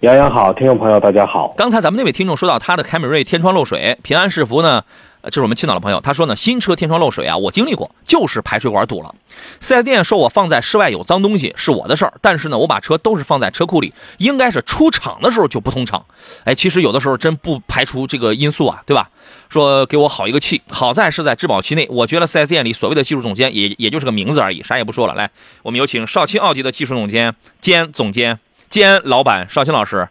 [0.00, 1.52] 杨洋好，听众朋友大家好。
[1.56, 4.84] 刚才咱们那位听众说到他的凯美瑞天窗漏水，平安是福呢，
[5.22, 9.12] 呃这是我们青岛的朋友，他说呢，新车天窗漏水啊，我经历过，就是排水管堵了。
[9.58, 16.06] 四 S 店说我放在室外有脏东西是我的事儿，但是呢，我把车都是放在车库里，应该是出厂的时候就不通畅。
[16.44, 19.10] 哎，其实有的时候真不排除这个因素啊，对吧？
[19.48, 21.88] 说给我好一个气，好在是在质保期内。
[21.90, 25.14] 我觉得 4S 店里所谓的技术总监也也就是个名字而已，啥也不说了。
[25.16, 25.28] 来，
[25.64, 30.08] 我们有请少卿奥迪的技术总监兼总监兼老板邵青老师。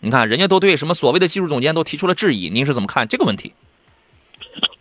[0.00, 3.52] 你看，人家都对什么所谓的技术总监都提出了质疑，您是怎么看这个问题？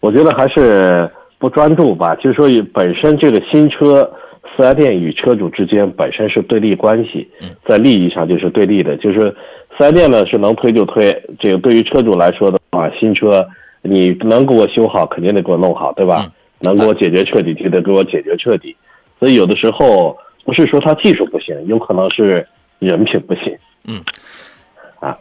[0.01, 4.11] 我觉得还是不专注吧，就是说本身这个新车
[4.55, 7.27] 四 S 店与车主之间本身是对立关系，
[7.65, 9.33] 在利益上就是对立的，就是
[9.77, 11.09] 四 S 店呢是能推就推，
[11.39, 13.47] 这个对于车主来说的话，新车
[13.81, 16.29] 你能给我修好，肯定得给我弄好，对吧？
[16.59, 18.75] 能给我解决彻底，就得给我解决彻底。
[19.19, 22.45] 所以有的时候不是说他技术不行，有可能是
[22.85, 23.57] 人品不行。
[23.85, 24.03] 嗯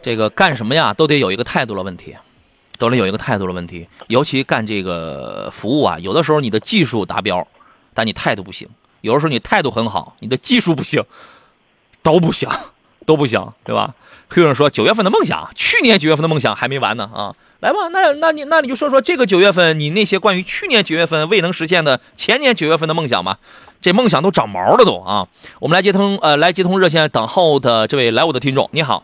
[0.01, 2.15] 这个干什么呀，都得有一个态度的问题，
[2.79, 3.85] 都得有一个态度的问题。
[4.07, 7.45] 尤其干这个服务啊，有的时候你的技术达标，
[7.93, 8.67] 但你态度不行；
[9.01, 11.03] 有的时候你态度很好，你的技术不行，
[12.01, 12.47] 都不行，
[13.05, 13.93] 都不行，对吧？
[14.33, 17.35] 会有人说九月份的梦想，去年九月份的梦想还没完呢啊！
[17.59, 23.37] 来吧，那那你那你就说说这个九月份你那些关于去年九月份未能实现的前年九月份的梦想吧。
[23.81, 25.27] 这梦想都长毛了都啊！
[25.59, 29.03] 我们来接通呃来接通热线等候的这位来我的听众，你好。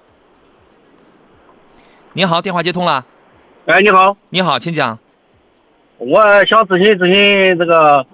[2.14, 3.06] 你好，电话接通了。
[3.66, 4.98] 哎，你好，你好，请讲。
[5.98, 8.06] 我想咨询咨询这个，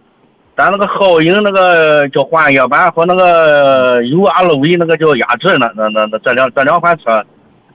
[0.55, 7.25] 咱那个皓影那个叫环越版和那个 URV 那个叫雅致那那那那这两这两款车，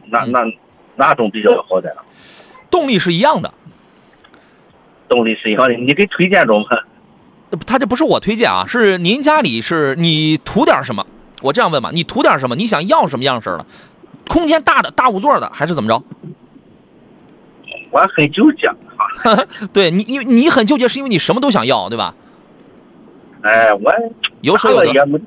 [0.07, 0.41] 哪哪
[0.97, 1.93] 哪种比较好点？
[2.71, 3.53] 动力是一样的，
[5.09, 6.69] 动力是一样的，你给推荐中吗？
[7.67, 11.05] 他这不是我推荐啊，是您家里是你图点什么？
[11.43, 12.57] 我这样问吧，你图点什么？
[12.57, 13.67] 你想要什么样式的？
[14.29, 16.03] 空间大的大五座的，还是怎么着？
[17.91, 18.71] 我很纠结。
[19.73, 22.15] 对你，因为你很纠结，是因为你什么都想要，对吧？
[23.43, 23.93] 哎，我
[24.41, 24.87] 有舍有得。
[24.87, 25.19] 也没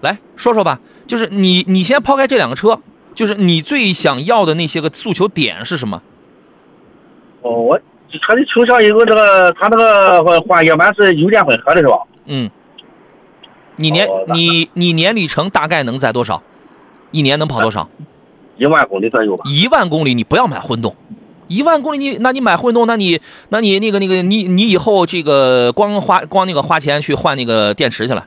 [0.00, 2.80] 来说说吧，就是你，你先抛开这两个车，
[3.14, 6.02] 就是你最想要的那些个诉求点是什么？
[7.42, 7.80] 哦，我
[8.26, 11.98] 它的车上有个这个，它那个换液板是油电混合的是吧？
[12.26, 12.50] 嗯，
[13.76, 16.42] 你年、哦你你年里程大概能在多少？
[17.10, 17.88] 一年能跑多少？
[18.56, 19.44] 一万公里左右吧。
[19.46, 20.94] 一万公里，你不要买混动。
[21.50, 28.24] 一万公里你，那你买混动，那你那你那个那个你你以后这个光花光那个花钱去换那个电池去了，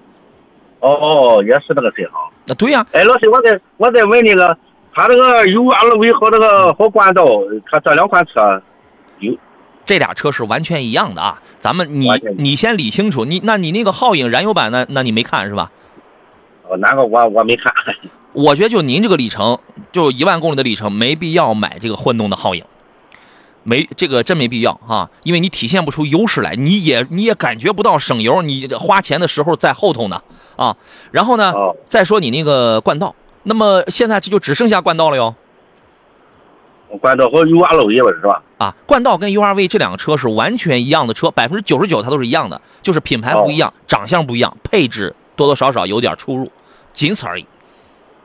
[0.82, 2.30] 哦哦，也是那个谁哈。
[2.48, 4.56] 那对呀、哎，老师，我再我再问那个，
[4.94, 7.26] 他这个 U L V 和这个和冠道，
[7.72, 8.62] 它这两款车
[9.20, 9.34] 有
[9.86, 11.42] 这俩车是完全一样的啊。
[11.60, 14.86] 咱们你你先理清楚，你那你那个皓影燃油版呢？
[14.90, 15.72] 那你没看是吧？
[16.68, 17.74] 哦那个我我没看。
[18.34, 19.60] 我觉得就您这个里程，
[19.92, 22.64] 就一万公里的里程，没必要买这个混动的皓影，
[23.64, 30.22] 没这个真没必要啊，因为你体现不出优势来，你也你也感觉不到省油，你花钱的时候在后头呢
[30.56, 30.76] 啊。
[31.12, 35.36] 然后呢，哦再说你那个冠道，那么现在这就只剩下冠道了哟
[37.02, 38.44] 冠道和 U R V 是吧？
[38.60, 46.52] 啊，冠道跟 URV 这两个车是完全一样的车，百分之九十九它都是一样的，就是品牌不一样，长相不一样，配置多多少少有点出入，
[46.94, 47.48] 仅此而已。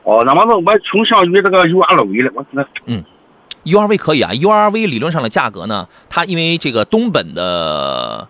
[0.03, 2.63] 哦，那么我我倾向于这个 U R V 了，我那
[3.65, 8.27] URV 可以啊，URV 理论上的价格呢，它因为这个东本的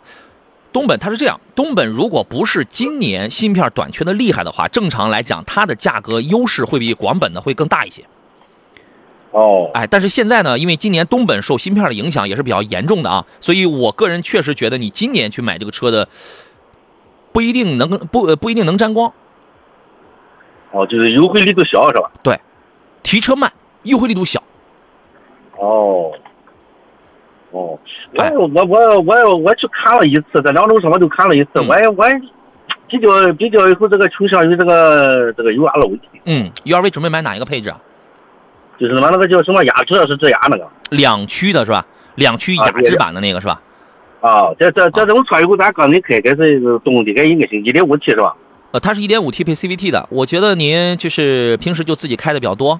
[0.74, 8.04] 东本它是这样，东本如果不是今年芯片短缺的厉害的话，正常来讲它的价格优势会比广本的会更大一些。
[9.32, 16.10] 哦哎，但是现在呢，因为今年东本受芯片的影响也是比较严重的啊，所以我个人确实觉得你今年去买这个车的
[17.32, 19.13] 不一定能不呃不一定能沾光，
[20.72, 22.10] 哦，就是优惠力度小是吧？
[22.24, 22.39] 对
[23.04, 24.42] 提车慢，优惠力度小。
[25.60, 26.12] 哦，
[27.52, 27.78] 哦，
[28.17, 32.15] 哎我我我我我去看了一次，这两种车我都看了一次，嗯我也我也
[32.88, 37.80] 比较比较以后这个倾向于这个这个 U L V，嗯，URV 准备买哪一个配置啊？
[38.80, 41.86] 就是什么那个叫什么雅致是智雅那个两驱的是吧？
[42.15, 43.62] 两驱雅致版的那个是吧？
[44.22, 48.34] 啊，这这这种车以后咱个人开，开是动力该应该是一点五 T 是吧？
[48.72, 52.80] 呃，它是一点五 T 配 CVT 的，我觉得您就是平时就自己开的比较多。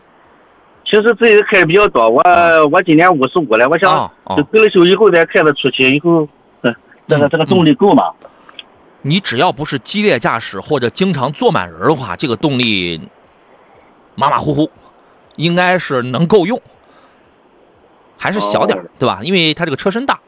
[0.90, 2.24] 其实自己开的比较多，我
[2.72, 6.28] 我今年五十五了，我想就退了休以后再开着出去以后，
[6.64, 6.76] 嗯，
[7.08, 8.12] 这个嗯这个动力够吗？
[9.04, 13.00] 你只要不是激烈驾驶或者经常坐满人的话，这个动力
[14.16, 14.72] 马马虎虎，
[15.36, 16.60] 应该是能够用，
[18.18, 19.20] 还是小点儿哦对吧？
[19.22, 20.20] 因为它这个车身大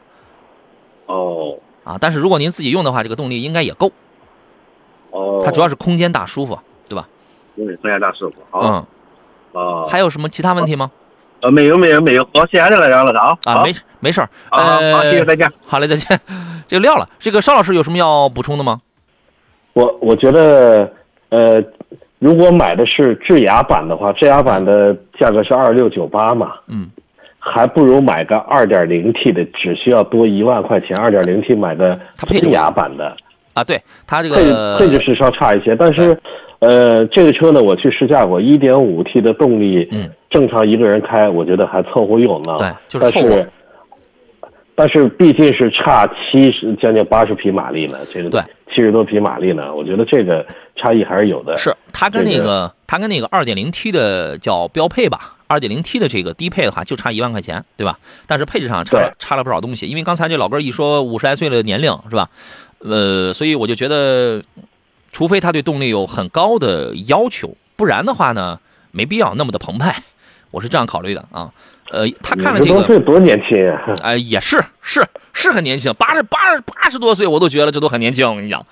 [1.06, 1.98] 哦啊。
[2.00, 3.90] 但是如果您自己用的话，这个动力应该也够。
[5.10, 6.56] 哦，它主要是空间大、舒服，
[6.88, 7.08] 对吧？
[7.56, 8.86] 对空间大师傅啊嗯。
[9.52, 10.90] 啊，还有什么其他问题吗？
[11.40, 14.28] 呃没有没有没有，好，谢谢你了，杨老师啊啊，没没事儿。
[14.48, 15.50] 啊，好，谢谢呃，再见。
[15.66, 16.20] 好嘞，再见。
[16.68, 17.08] 这个撂了。
[17.18, 18.78] 这个邵老师有什么要补充的吗？
[19.72, 20.88] 我我觉得，
[21.30, 21.60] 呃，
[22.20, 26.88] 如果买的是智雅版的话，智雅版的价格是二六九八嘛，嗯，
[27.40, 30.96] 还不如买个二点零 T 的，只需要多一万块钱。
[31.00, 33.16] 二点零 T 买的它配置智雅版的，
[33.54, 36.16] 啊，对它这配个配置是稍差一些，但是，
[36.62, 42.56] 呃，这个车呢，我去试驾过，一点五 T 的动力，嗯，正常一个人开，我觉得还凑合用呢。
[42.56, 43.52] 对就是但凑合是，
[44.76, 50.46] 但是毕竟是差七十将近八十匹马力呢，这个对七十多匹马力呢，我觉得这个
[50.76, 51.56] 差异还是有的。
[51.56, 57.98] 是它跟那个它跟那个二点零 T 的叫标配吧，二点零 T 的这个低配的话就差一万块钱，对吧？
[58.28, 62.30] 但是配置上差差了不少东西，因为刚才这老哥一说五十来岁的年龄是吧？
[62.84, 64.42] 呃，所以我就觉得，
[65.12, 68.58] 除非他对动力有很高的要求，不然的话呢，
[68.90, 70.02] 没必要那么的澎湃，
[70.50, 71.52] 我是这样考虑的啊。
[71.90, 73.94] 呃，他看了这个，五十多岁多年轻啊！
[74.02, 78.26] 哎、也是是是很年轻，八十八十八十多岁我都觉得这都很年轻。
[78.26, 78.64] 我跟你讲，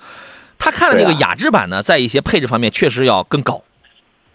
[0.57, 3.61] 他看了这个雅致版呢，在一些配置方面确实要更高，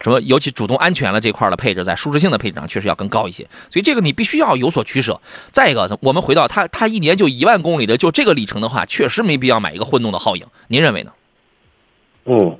[0.00, 3.42] 什么尤其主动安全了这块的配置，在舒适性的配置上确实要更高一些。
[3.68, 5.20] 所以这个你必须要有所取舍。
[5.50, 10.46] 再一个，我们回到他，他一年就一万公里的，就这个里程的话，确实没必要买一个混动的皓影。
[10.68, 11.10] 您认为呢？
[12.26, 12.56] 嗯，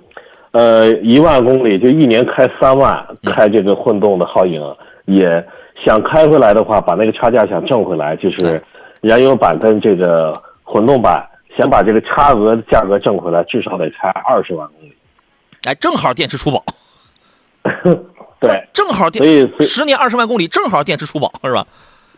[0.52, 4.62] 呃，一万公里就一年开三万，嗯开这个混动的皓影，
[5.04, 5.44] 也
[5.84, 8.62] 想开回来的话，把那个差价想挣回来，就是
[9.00, 11.26] 燃油版跟这个混动版，
[11.58, 14.96] 想把这个差额的价格挣回来，至少得开二十万公里。
[15.64, 16.64] 哎，正好电池出保，
[18.40, 21.66] 对，正好所以所以十年二十万公里，正好电池出保是吧？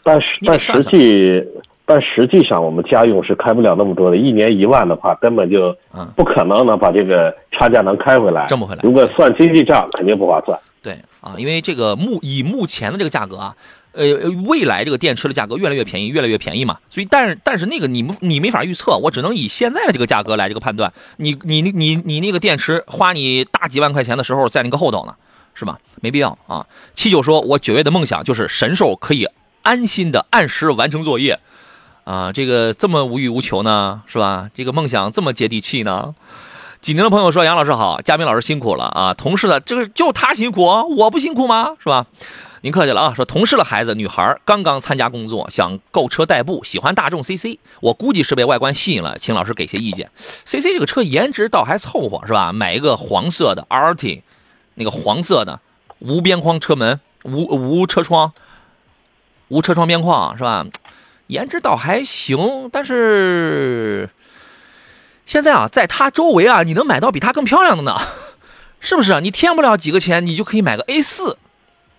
[0.02, 1.44] 但是但实际
[1.88, 10.58] 但实际上我们家用是开不了那么多的，一年一万的话，根本就嗯不可能能把这个差价能开回来，挣不回来如果算经济账，肯定不划算。
[10.82, 13.56] 对啊，因为这个目以目前的这个价格啊，
[13.92, 14.04] 呃，
[14.46, 25.14] 未来这个电池的价格越来越便宜，越来越便宜嘛，所以但是但是那个你们你没法预测，我只能以现在的这个价格来这个判断，你你你你你那个电池花你大几万块钱的时候在那个后头呢，
[25.54, 25.78] 是吧？
[26.02, 26.66] 没必要啊。
[26.94, 29.26] 七九说，我九月的梦想就是神兽可以
[29.62, 31.40] 安心的按时完成作业，
[32.08, 34.50] 啊，这个这么无欲无求呢，是吧？
[34.54, 36.14] 这个梦想这么接地气呢。
[36.80, 39.12] 济宁的朋友说：“杨老师好，嘉宾老师辛苦了啊！
[39.12, 40.64] 同事的这个就他辛苦，
[40.96, 41.72] 我不辛苦吗？
[41.78, 42.06] 是吧？
[42.62, 43.12] 您客气了啊。
[43.14, 50.10] 说同事的孩子女孩刚刚参加工作，想购车代步，喜欢大众 CC，我估计是被外观吸引了，请老师给些意见。
[50.46, 52.54] CC 这个车颜值倒还凑合，是吧？
[52.54, 54.22] 买一个黄色的 RT，
[54.76, 55.60] 那个黄色的
[55.98, 58.32] 无边框车门，无无车窗，
[59.48, 60.64] 无车窗边框，是吧？
[61.28, 64.10] 颜值倒还行，但是。”
[65.24, 68.00] 现在啊，在它周围啊，你能买到比它更漂亮的呢，
[68.80, 69.20] 是不是？
[69.20, 71.36] 你添不了几个钱，你就可以买个 A 四。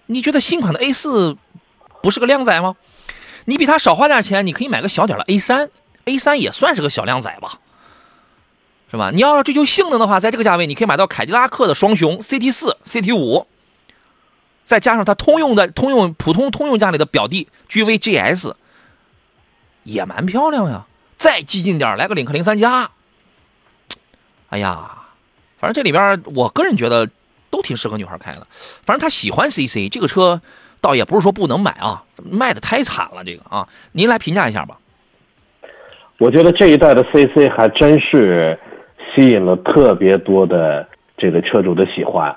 [0.08, 1.38] 你觉得新款的 A 四
[2.02, 2.76] 不是个靓仔吗？
[3.46, 5.70] 你比它少花点钱，你可以买个小点的 A 三
[6.06, 7.60] ，A 三也算是个小靓仔吧，
[8.90, 9.12] 是吧？
[9.14, 13.46] 你要追求性能的话，在这个价位，你可以买到凯迪拉克的双雄 CT 四、CT 五，
[14.64, 18.54] 再加上它通用的通用普通通用家里的表弟 GV-GS，
[19.92, 20.86] 也蛮漂亮呀。
[21.18, 22.90] 再激进点，来个领克零三加。
[24.50, 24.90] 哎呀，
[25.60, 27.10] 反正这里边我个人觉得
[27.50, 28.48] 都挺适合女孩开的。
[28.50, 30.42] 反正她喜欢 CC 这个车，
[30.80, 33.68] 倒也不是说不能买啊，卖的太惨了这个啊。
[33.92, 34.78] 您来评价一下吧。
[36.18, 38.58] 我觉得这一代的 CC 还真是
[39.14, 42.36] 吸引了特别多的这个车主的喜欢。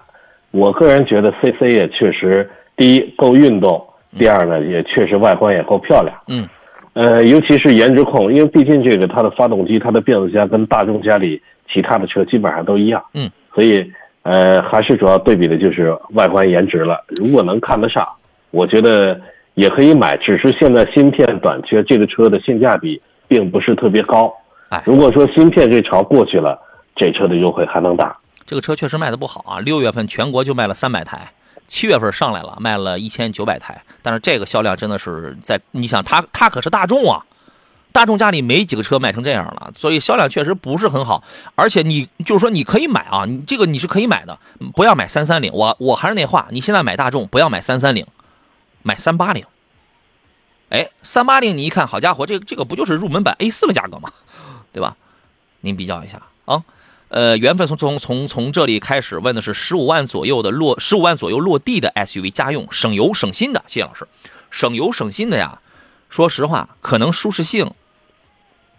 [0.51, 3.89] 我个人觉得 CC 也确实，第一够运动，
[4.19, 6.15] 第二呢也确实外观也够漂亮。
[6.27, 6.49] 嗯。
[6.95, 11.41] 呃，尤其是颜值控，因为毕竟这个它的发动机、它的变速箱跟大众家里
[11.73, 13.03] 其他的车基本上都一样。
[13.15, 13.31] 嗯。
[13.55, 13.91] 所以
[14.23, 17.05] 呃，还是主要对比的就是外观颜值了。
[17.19, 18.07] 如果能看得上，
[18.51, 19.21] 我觉得
[19.55, 20.17] 也可以买。
[20.19, 24.33] 只是现在芯片短缺，这个车的性价比并不是特别高。
[24.69, 26.59] 哎，如果说芯片这潮过去了，
[26.95, 28.17] 这车的优惠还能大。
[28.47, 31.19] 这个车确实卖的不好啊，六月份全国就卖了三百台，
[31.73, 33.83] 七月份上来了，卖了一千九百台。
[34.03, 37.25] 但是这个销量真的是在，你想它它可是大众啊，
[37.93, 41.25] 大众家里没几个车卖成这样了，所以销量确实不是很好。
[41.55, 44.39] 而且你就是说你可以买啊，你这个你是可以买的，
[44.75, 45.51] 不要买三三零。
[45.55, 48.07] 我我还是那话，你现在买大众不要买三三零，
[48.83, 49.43] 买三八零。
[50.69, 54.13] 哎，三八零你一看，好家伙，这这个不就是入门版 A 四的价格吗？
[54.75, 54.95] 对吧？
[55.63, 56.63] 您比较一下啊。
[57.13, 64.09] 呃，缘分从从从从这里开始问的是十五万左右的落十五万左右落地的 SUV 家用省油省心的，谢谢老师，
[64.51, 65.61] 省油省心的呀。
[66.09, 67.71] 说实话，可能舒适性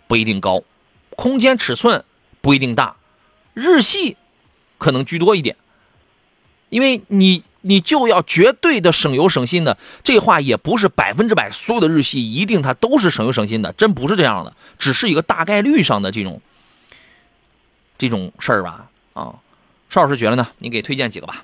[0.07, 0.63] 不一定高，
[1.11, 2.03] 空间尺寸
[2.41, 2.95] 不一定大，
[3.53, 4.17] 日系
[4.79, 5.55] 可能居多一点。
[6.69, 16.41] 因为你你就要绝对的省油省心的，这话也不是百分之百所有的日系一定它都是省油省心的，真不是这样的，只是一个大概率上的这种。
[18.03, 19.33] 这种事儿吧，啊，
[19.87, 20.45] 邵老师觉得呢？
[20.57, 21.35] 你给推荐几个吧。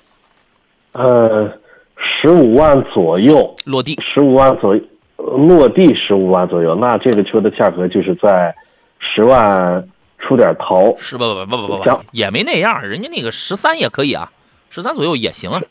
[0.92, 1.50] 呃，
[1.96, 4.82] 十五万左右落地，十五万左右
[5.16, 8.54] 落地十五万左右，那这个车的价格就是在
[8.98, 10.94] 十万出点头。
[10.98, 14.30] 是不不不不不不，也没那样，人家那个十三也可以啊，
[14.68, 15.62] 十三左右也行啊。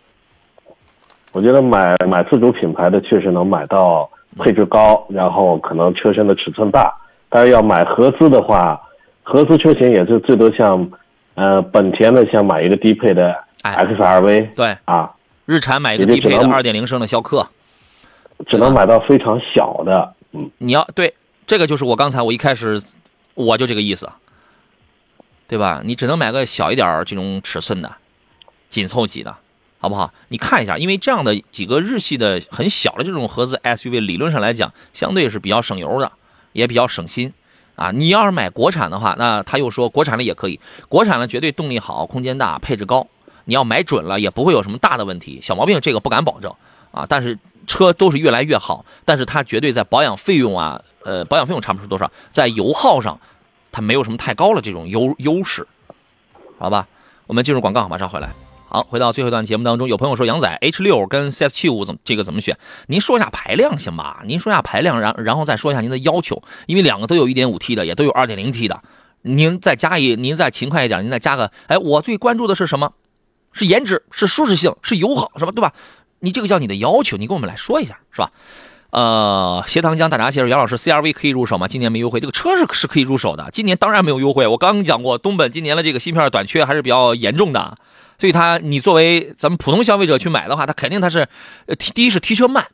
[1.33, 6.91] 我觉得买买自主品牌的确实能买到配置高，然后可能车身的尺寸大，
[7.29, 8.81] 但是要买合资的话。
[9.29, 10.89] 合资车型也是最多像，
[11.35, 14.75] 呃，本田的想买一个低配的 XRV，对。
[14.85, 15.13] 啊，
[15.45, 17.47] 日产买一个低配的二点零升的逍客，
[18.47, 21.13] 只能买到非常小的，嗯，你要对
[21.45, 22.81] 这个就是我刚才我一开始
[23.35, 24.09] 我就这个意思，
[25.47, 25.81] 对吧？
[25.85, 27.91] 你只能买个小一点这种尺寸的，
[28.67, 29.35] 紧凑级的，
[29.77, 30.11] 好不好？
[30.29, 36.11] 你看一下，因为这样的几个日系的很小的这种合资 SUV，理论上来讲，相对是比较省油的，
[36.53, 37.31] 也比较省心。
[37.79, 43.07] 啊，你要是买国产的话，那他又说国产的也可以，国产的绝对动力好，空间大，配置高。
[43.45, 46.53] 你要买准了，也不会有什么大的问题，小毛病这个不敢保证
[46.91, 47.05] 啊。
[47.07, 53.17] 但是车都是越来越好，但是它绝对在保养费用啊，呃，保养费用差不出多少，在油耗上，
[53.71, 55.65] 它没有什么太高的这种优优势，
[56.57, 56.85] 好吧？
[57.27, 58.29] 我们进入广告，马上回来。
[58.71, 62.55] 好，回到最后一段节目当中，有朋友说杨仔 H 六跟 CS 七五怎么这个怎么选？
[62.85, 64.21] 您说一下排量行吧？
[64.27, 68.79] 您说一下排量，然然后再说一下您的要求，因为两个都有一点五 T 的，也都有二点零 T 的，
[69.23, 72.93] 您再加一，您再勤快一点，您再加个，哎，我最关注的是什么？
[73.53, 75.51] 是颜值，是舒适性，是油耗，是吧？
[75.51, 75.73] 对吧？
[76.19, 78.31] 你这个叫你的要求，你跟我们来说一下，是吧？
[78.91, 81.67] 呃，斜塘江大闸蟹说，杨老师，CRV 可以入手吗？
[81.67, 83.49] 今年没优惠，这个车是是可以入手的。
[83.51, 87.77] 今年当然没有优惠，我刚刚讲过，东本今年的这个芯片短缺还是比较严重的，
[88.19, 91.27] 所以它你作为咱们普通消费者去买的话，它肯定它是，
[91.65, 92.67] 呃，第一是提车慢，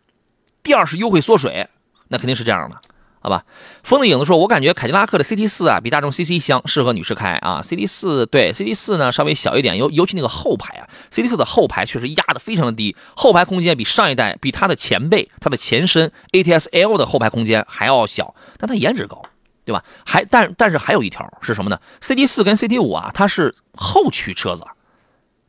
[0.64, 1.70] 第二是优惠缩水，
[2.10, 2.82] 那肯定是这样的。
[3.22, 3.44] 好吧，
[3.82, 7.60] 风的影子说，我感觉凯迪拉克的 CT 四啊，比大众 CC 香，适合女士开啊。
[7.64, 19.24] CT 四对 CT 四呢稍微小一点，尤尤其那个后排啊，CT 四的后排确实压的非常的低，后排空间比上一代，比它的前辈，它的前身 ATS L 的后排空间还要小，但它颜值高，
[19.66, 19.84] 对吧？
[20.06, 24.64] 还但但是还有一条是什么呢？CT 四跟 CT 五啊，它是后驱车子，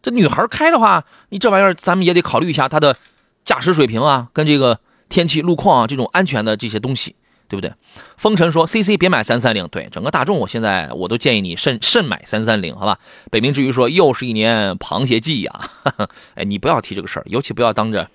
[0.06, 2.96] 这女孩开的话，你这玩意儿咱们也得考虑一下她的
[3.44, 4.78] 驾驶水平啊，跟这个
[5.08, 7.16] 天气路况啊这种安全的这些东西。
[7.48, 7.72] 对不对？
[8.16, 12.98] 风尘说：“CC 别买三三零。”对，整个大众，我现在我都建议你慎慎买三三零，好吧？
[13.30, 15.70] 北冥之鱼说：“又是一年螃蟹季呀！”
[16.34, 18.10] 哎，你不要提这个事儿，尤其不要当着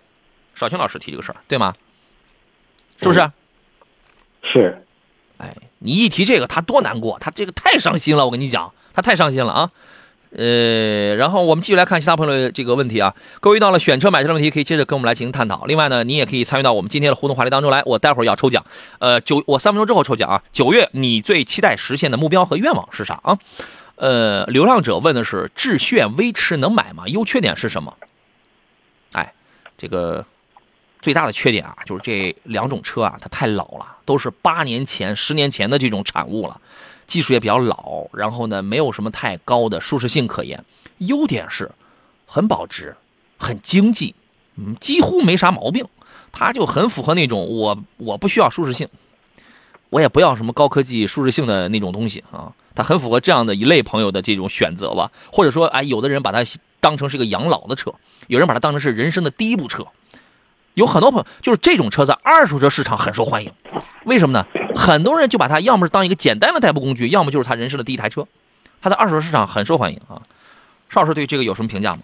[0.54, 1.74] 少卿老师提这个事儿，对吗？
[3.00, 3.32] 是不是？
[4.44, 4.86] 是。
[5.38, 8.26] 哎，你一提这个，他多难过，他这个太伤心了。
[8.26, 9.72] 我跟你讲，他太伤心了啊。
[10.36, 13.14] 呃，然后我们继续来看其他朋友的这个问题啊。
[13.40, 15.66] 各位遇到了选车买车的问题，可以接着跟我们来进行探讨。
[15.66, 17.84] 另外呢，你也可以参与到我们今天的互动话题当中来。
[17.86, 18.66] 我待会儿要抽奖，
[19.00, 20.42] 呃，九我三分钟之后抽奖啊。
[20.54, 23.38] 九月你最期待实现的目标和愿望是啥啊？
[23.98, 27.08] 呃，流浪者问的是致炫威驰能买吗？
[27.08, 27.98] 优缺点是什么？
[29.12, 29.34] 哎，
[29.78, 30.26] 这个
[31.02, 36.62] 最大的缺点啊，就是这两种车啊，它太老了，都是八年前、十年前的这种产物了。
[37.12, 40.64] 技术也比较老，然后呢，没有什么太高的舒适性可言。
[41.00, 41.70] 优点是，
[42.26, 42.96] 很保值，
[43.38, 44.16] 很经济，
[44.56, 45.86] 嗯，几乎没啥毛病。
[46.32, 48.88] 它就很符合那种我我不需要舒适性，
[49.90, 52.54] 我也不要什么高科技舒适性的那种东西啊。
[52.74, 55.12] 它很符合这样的一类朋友的这种选择吧。
[55.34, 56.50] 或者说，哎，有的人把它
[56.80, 57.94] 当成是一个养老的车，
[58.28, 59.86] 有人把它当成是人生的第一部车。
[60.74, 63.52] 有很多朋友就是这种车在二手车市场很受欢迎，
[64.06, 64.46] 为什么呢？
[64.74, 68.26] 很多人就把它要么是当一个简单的代步工具，要么就是他人生的第一台车。
[68.82, 70.22] 它在二手车市场很受欢迎啊。
[70.90, 72.00] 邵老师对这个有什么评价吗？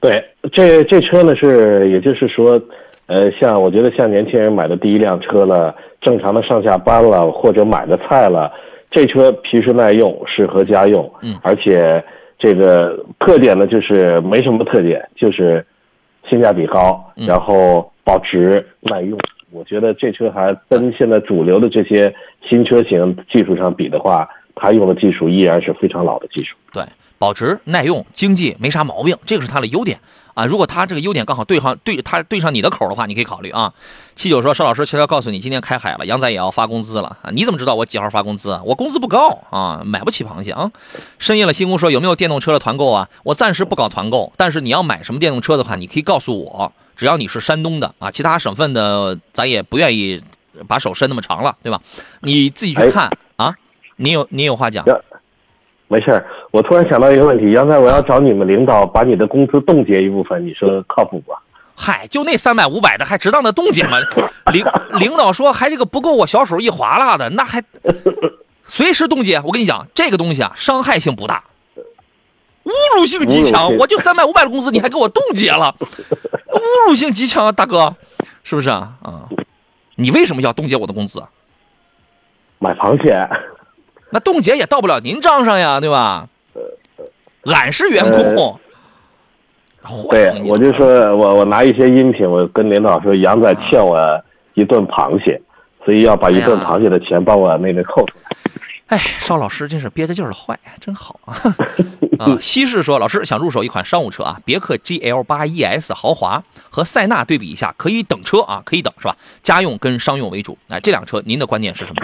[0.00, 2.60] 对，这这车呢是，也就是说，
[3.06, 8.52] 呃，像我觉得像年轻人买的第一辆车了，正常的上下班了，或者买的菜了，
[8.90, 11.10] 这车皮实耐用，适合家用。
[11.22, 12.02] 嗯，而且
[12.38, 15.64] 这个特点呢就是没什么特点，就是
[16.30, 19.18] 性价比高，然后保值耐用。
[19.50, 22.14] 我觉得这车还跟现在主流的这些
[22.48, 26.56] 新车型技术上比的话，它用的技术依然是非常老的技术。
[26.72, 26.84] 对，
[27.20, 30.00] 保值、耐用、经济，没啥毛病，这个是它的优点
[30.32, 30.46] 啊。
[30.46, 33.74] 如果它这个优点刚好对上对它对上你的口的话，你可以考虑啊。
[34.16, 37.28] 七九说，邵老师悄悄告诉你，今天开海了，杨仔也要发工资了啊。
[37.30, 38.62] 你怎么知道我几号发工资啊？
[38.64, 40.72] 我工资不高啊，买不起螃蟹啊。
[41.18, 43.06] 深夜了，新工说有没有电动车的团购啊？
[43.22, 46.72] 我暂时不搞团购，但是你要买什么电动车的话，你可以告诉我。
[46.96, 50.22] 只要你是山东的啊，其他省份的咱也不愿意
[50.66, 51.82] 把手伸那么长了，对吧？
[52.20, 53.54] 你自己去看啊。
[53.96, 54.82] 你有你有话讲？
[55.90, 61.32] 没事我突然想到一个问题，刚才我要找你们领导把你的工资冻结一部分，你说靠谱不？
[61.74, 63.98] 嗨，就那三百五百的，还值当的冻结吗？
[64.52, 64.64] 领
[65.00, 67.60] 领导说还这个不够我小手一划拉的，那还
[68.66, 69.40] 随时冻结。
[69.40, 71.42] 我跟你讲，这个东西啊，伤害性不大。
[72.62, 77.96] 侮辱性极强，我就三百五百的工资，你还给我冻结了，侮辱性极强啊，大哥，
[78.44, 78.92] 是不是啊？
[79.02, 79.26] 啊，
[79.96, 81.20] 你为什么要冻结我的工资？
[82.58, 83.28] 买螃蟹，
[84.12, 86.28] 那冻结也到不了您账上呀，对吧？
[87.46, 88.58] 俺是员工。
[90.10, 90.86] 对，我就说
[91.16, 93.98] 我我拿一些音频，我跟领导说，杨仔欠我
[94.54, 95.40] 一顿螃蟹，
[95.84, 98.36] 所以要把一顿螃蟹的钱帮我那个扣出来。
[98.88, 101.32] 哎，邵老师真是憋着劲儿的坏，真好啊！
[102.18, 109.16] 啊，西式说，老师想入手一款商务车啊，别克 GL 八 ES 豪华和塞纳对比一下，可以等车啊，可以等是吧？
[109.42, 112.02] 家用跟商用为主，哎，这辆车您的观点是什么？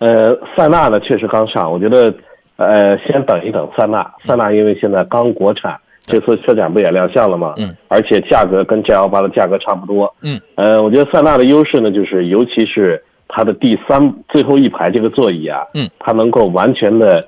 [0.00, 2.12] 呃，塞纳呢确实刚上，我觉得
[2.56, 7.54] 呃先等一等塞纳，塞纳因为现在刚国产，这次车展不也亮相了吗？
[7.58, 10.12] 嗯，而且价格跟 GL 八的价格差不多。
[10.22, 13.00] 嗯，呃，我觉得塞纳的优势呢，就是尤其是。
[13.32, 17.24] 它的第三最后一排这个座椅啊，嗯，它能够完全的，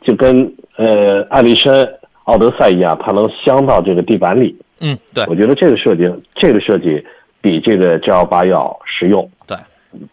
[0.00, 1.86] 就跟呃艾力绅、
[2.24, 4.56] 奥德赛一样，它能镶到这个地板里。
[4.80, 7.04] 嗯，对，我觉得这个设计，这个设计
[7.42, 9.30] 比这个 G L 八要实用。
[9.46, 9.54] 对，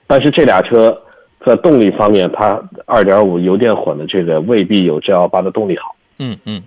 [0.07, 1.01] 但是这俩车
[1.45, 5.95] 在动力方面，它二点五油电混的这个未必有 G L 八的动力好。
[6.17, 6.63] 嗯嗯。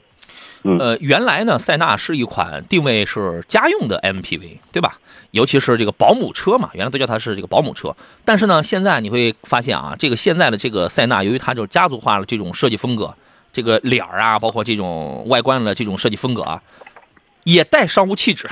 [0.65, 4.97] 嗯，呃，原来呢，塞纳是一款定位是家用的 MPV，对吧？
[5.33, 7.93] 尤其是这个保姆车嘛，原来都叫它是这个保姆车。
[8.25, 13.13] 但是呢，现在你会发现啊，这个现在的这个塞纳，由于它就是家族化的这种设计风格，
[13.53, 16.63] 这个脸儿啊，包括这种外观的这种设计风格啊，
[17.43, 18.49] 也带商务气质。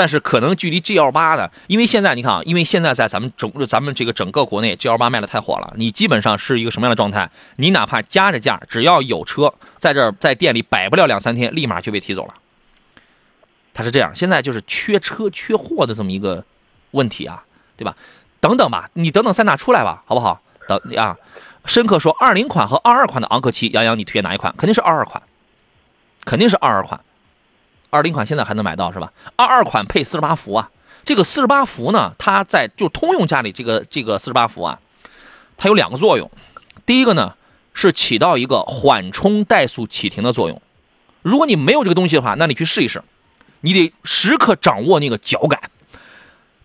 [0.00, 7.30] 但是可能距离 G L 八呢，因为现在你看啊，因为现在在咱们整咱们这个整个国内 G L 八卖的太火了，你基本上是一个什么样的状态？
[7.56, 12.34] 你哪怕加着价，只要有车在这儿在店里摆不了两三天，立马就被提走了。
[13.74, 16.42] 他是这样，现在就是缺车缺货的这么一个
[16.92, 17.42] 问题啊，
[17.76, 17.94] 对吧？
[18.40, 20.40] 等等吧，你等等三大出来吧，好不好？
[20.66, 21.14] 等啊，
[21.66, 24.54] 深刻说二零款和二二款的昂克旗，杨洋你推荐哪一款？
[24.56, 25.22] 肯定是二二款，
[26.24, 26.98] 肯定是二二款。
[27.90, 29.12] 二零款现在还能买到是吧？
[29.36, 30.70] 二二款配四十八伏啊，
[31.04, 34.78] 这个四十八伏呢，它在就通用家里这个这个四十八伏啊，
[35.56, 36.30] 它有两个作用。
[36.86, 37.34] 第一个呢
[37.74, 40.62] 是起到一个缓冲怠速启停的作用。
[41.22, 43.02] 如果你没有这个东西的话，那你去试一试，
[43.60, 45.60] 你得时刻掌握那个脚感。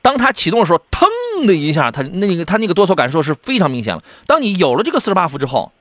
[0.01, 1.09] 当它启动的时候，腾
[1.47, 4.03] 的一下，它那个它那个哆嗦感受是非常明显了。
[4.27, 5.71] 当你有了这个四十八伏之后，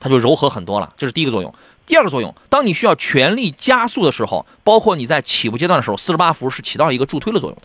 [0.00, 1.54] 它就柔和很多了，这是第一个作用。
[1.86, 7.62] 第二个作用，当你需要全力加速的时候，包括你在起步阶段的时候，四十八伏是起到一个助推的作用的，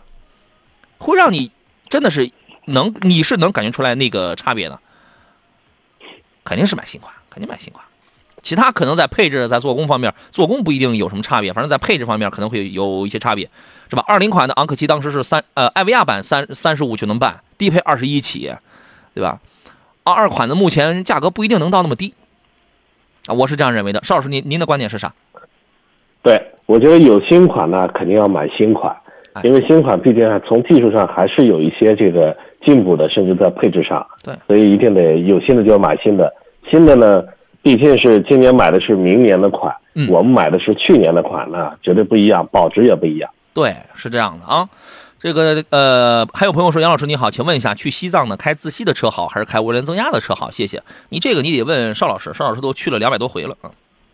[0.98, 1.50] 会让你
[1.90, 2.30] 真的是
[2.66, 4.78] 能，你是能感觉出来那个差别的。
[6.44, 7.84] 肯定是买新款，肯定买新款。
[8.42, 13.48] 其他可能在配置、在做工方面，做工不一定有什么差别，反正在配置方面可能会有一些差别，
[13.88, 14.04] 是吧？
[14.08, 18.52] 二零款的昂克旗当时是三呃艾维亚版三三十五就能办，低配二十一起，
[19.14, 19.40] 对吧？
[20.02, 22.14] 二二款的目前价格不一定能到那么低。
[23.26, 25.12] 啊，我是这样认为的，邵老师，您您的观点是啥？
[26.22, 28.94] 对，我觉得有新款呢，肯定要买新款，
[29.42, 34.04] 因为新款毕竟从技术上还是有一些这个进步的，甚至在配置上。
[34.24, 36.32] 对，所以一定得有新的就要买新的。
[36.70, 37.22] 新的呢，
[37.62, 43.30] 毕竟是今年买的是明年的款，嗯，我们买的是去年的款呢，绝对不一样，保值也不一样。
[43.54, 44.68] 对，是这样的啊。
[45.22, 50.50] 这个呃，还有朋友说，杨老师你好，请问一下，去西藏呢，开自吸的车好，还是开涡轮增压的车好？
[50.50, 53.70] 谢谢你，这个你得问邵老师，邵老师都去了两百多回了啊，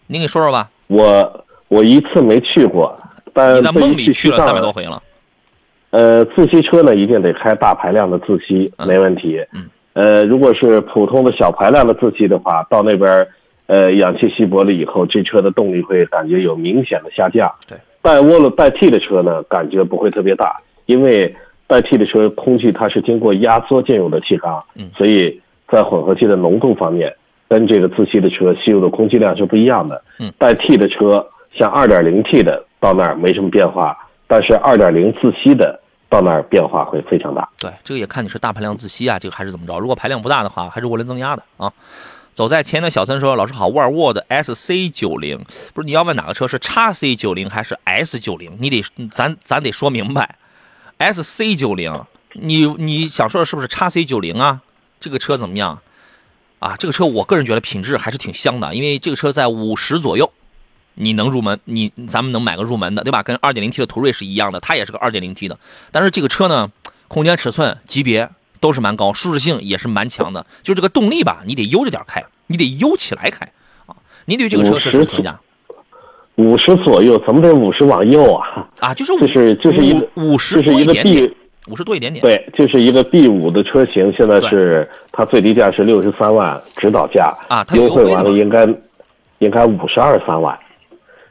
[0.09, 0.69] 您给说说吧。
[0.89, 2.95] 我我一次没去过，
[3.33, 5.03] 但你在梦里去了三百多回了。
[5.93, 9.43] 呃，自吸车呢，一定得开大排量的自吸，没问题。
[9.55, 9.65] 嗯。
[9.95, 13.27] 呃，如果是普通的小排量的自吸的话，到那边
[13.65, 17.51] 呃，氧气稀薄了以后，这车的动力会感觉有明显的下降。
[17.67, 17.79] 对。
[18.03, 20.61] 带涡轮带 T 的车呢，感觉不会特别大。
[20.89, 21.37] 因为
[21.67, 25.39] 代替的车空气它是经过压缩进入的气缸，嗯，所以
[25.71, 27.15] 在混合气的浓度方面，
[27.47, 30.03] 跟这个自吸的车吸入的空气量是不一样的。
[30.19, 33.95] 嗯，代替的车像 2.0T 的到那儿没什么变化，
[34.27, 35.79] 但是2.0自吸的
[36.09, 37.47] 到那儿变化会非常大。
[37.61, 39.79] 对，这个也看你是大排量自吸啊，这个还是怎么着？
[39.79, 41.71] 如果排量不大的话，还是涡轮增压的啊。
[42.33, 45.39] 走在前的小森说：“老师好，沃尔沃的 S C 九零
[45.75, 48.81] 不是你要问哪个车是 xc 九零还是 S 九零你得
[49.11, 50.37] 咱咱得说明白。”
[50.99, 54.61] S C 九零，你你想说的是不是叉 C 九零啊？
[55.01, 55.81] 这个车怎么样？
[56.59, 60.33] 啊，这个车我个人觉得品质还是挺香的，因为这个车在五十左右，
[60.95, 63.23] 你能入门，你咱们能买个入门的，对吧？
[63.23, 65.57] 跟二点零 T 的途锐是一样的，它也是个二点零 T 的，
[65.93, 66.73] 但是这个车呢，
[67.07, 68.29] 空间尺寸级别
[68.59, 73.53] 都是蛮高，舒适性也是蛮强的，就这个动力吧，你得悠着点开，你得悠起来开
[73.87, 73.95] 啊。
[74.25, 75.39] 您对这个车是什么评价？
[76.39, 78.65] 五十左右，怎么得五十往右啊？
[78.79, 81.29] 啊，就是就是就是一个五十就是一个 B
[81.69, 82.25] 五十多一点点。
[82.25, 88.65] 对，就是一个 B 五的车型，现在是它最低价是六十三万，指导价啊，优惠完了应该
[89.41, 90.57] 应该五十二三万。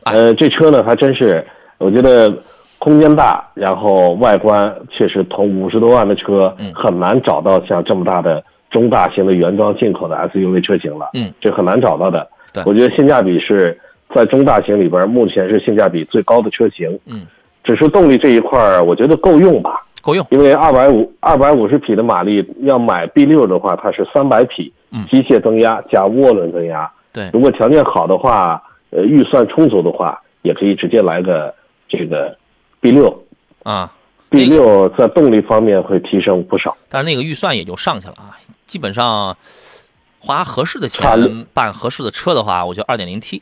[0.04, 1.42] 呃，这车呢还真是，
[1.78, 2.30] 我觉得
[2.78, 11.12] 空间大，然后外观确实同五十多万的车很难找到像这么大的中大型的原装进口的 SUV 车型了。
[11.14, 12.28] 嗯，这很难找到的。
[12.54, 13.80] 对，我觉得性价比是。
[14.18, 17.00] 在中大型里边，目前是性价比最高的车型。
[17.06, 17.28] 嗯，
[17.64, 19.86] 只是动力这一块儿，我觉得够用吧？
[20.02, 20.26] 够用。
[20.32, 26.92] 因为二百五二百五十匹的马力，要买 B 六的话，它是三百匹，嗯，机械增压加涡轮增压。
[27.14, 31.54] 对，如果条件好的话，呃，预算充足的话，也可以直接来个
[31.88, 32.36] 这个
[32.82, 33.24] B 六
[33.64, 33.94] 啊。
[34.30, 39.38] B 六在动力方面会提升不少，但是那个预算也就上去了啊，基本上
[40.20, 43.42] 花合适的钱办合适的车的话，我觉得二点零 T。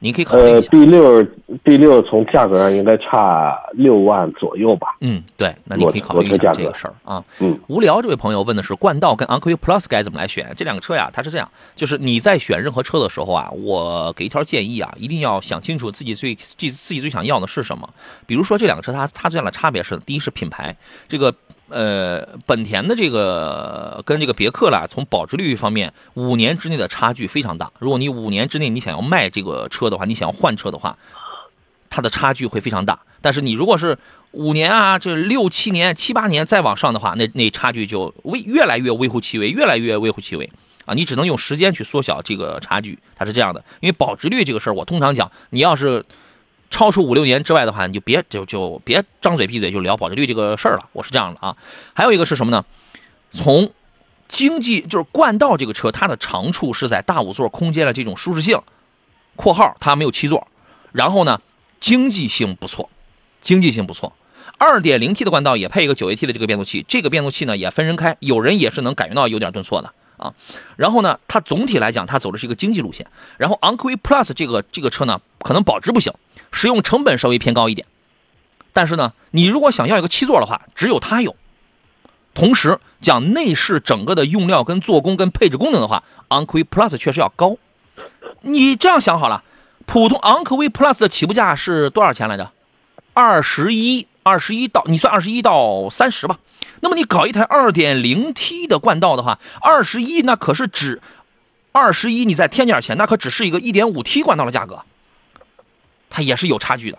[0.00, 0.06] 是吧？
[0.06, 0.54] 您可以考虑一下。
[0.54, 1.24] 呃，B 六
[1.62, 4.96] B 六从价格上应该差六万左右吧？
[5.00, 7.22] 嗯，对，那你可以考虑一下这个事儿啊。
[7.40, 10.52] 嗯，无聊这位朋友问的是冠道跟昂科威 Plus 该怎么来选？
[10.56, 17.88] 这两个车呀，它是这样，就是你在选任何车的时候啊，我给一条建议啊，一定要想清楚自己最自自己最想要的是什么。
[18.26, 20.74] 比如说这两个车，它它最大的差别是，第一是品牌，
[21.08, 21.34] 这个。
[21.70, 27.70] 呃，本田的这个跟这个别克啦，从保值率方面，五年之内的差距非常大。
[27.78, 30.98] 如果你五年之内你想要卖这个车的话，你想要换车的话，
[31.88, 33.00] 它的差距会非常大。
[33.20, 33.98] 但是你如果是
[34.32, 40.48] 五年啊，这六七年、七八年再往上的话，那那差距就微越来越微乎其微，越来越微乎其微
[40.86, 40.94] 啊！
[40.94, 43.62] 你只能用时间去缩小这个差距，它是这样的。
[43.80, 46.04] 因为保值率这个事儿，我通常讲，你要是
[46.70, 50.88] 超出五六年之外的话，你就别就就别张嘴闭嘴就聊保值率这个事儿了。
[50.92, 51.56] 我是这样的啊。
[51.92, 52.64] 还有一个是什么呢？
[53.30, 53.70] 从
[54.28, 58.60] 经济就是冠道这个车，它的长处是在大五座空间的这种舒适性
[59.36, 60.46] （括号它没有七座），
[60.92, 61.40] 然后呢，
[61.80, 62.88] 经济性不错，
[63.40, 64.12] 经济性不错。
[64.58, 70.32] 二点零 T 的冠道也配一个九 AT 的这个变速器，这个变速器呢也分人开，有人也是能感觉到有点顿挫的啊。
[70.76, 73.06] 然后呢，它总体来讲，它走的是一个经济路线。
[73.36, 76.12] 然后昂科威 Plus 这个这个车呢，可能保值不行，
[76.52, 77.86] 使用成本稍微偏高一点。
[78.72, 81.34] 但是呢，你如果想要一个七座的话，只有它有。
[82.32, 87.56] 同时讲内饰整个的用料跟做工跟配置功能的话，昂科威 Plus 确实要高。
[88.42, 89.42] 你这样想好了，
[89.84, 92.52] 普通昂科威 Plus 的起步价是多少钱来着？
[93.12, 96.38] 二十一，二十一到你算二十一到三十吧。
[96.80, 101.00] 那么你搞一台二点零 T 的冠道的话，二十一那可是只
[101.72, 104.82] 二十一，你再添点钱，那可只是一个一点五 T 冠道的价格，
[106.08, 106.98] 它也是有差距的，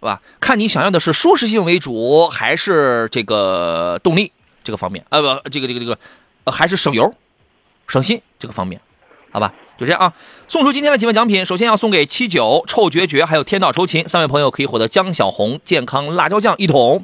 [0.00, 0.22] 是吧？
[0.40, 5.04] 看你想要的是舒适性为主，还是这个动力这个方面？
[5.10, 5.98] 呃，不，这个这个这个，
[6.44, 7.14] 呃，还是省油、
[7.86, 8.80] 省心这个方面，
[9.30, 9.52] 好吧？
[9.78, 10.14] 就这样啊！
[10.48, 17.02] 送出今天的几份奖品，首先要送给七九、臭绝绝还有天道酬勤三位朋友，可以获得江小红健康辣椒酱一桶。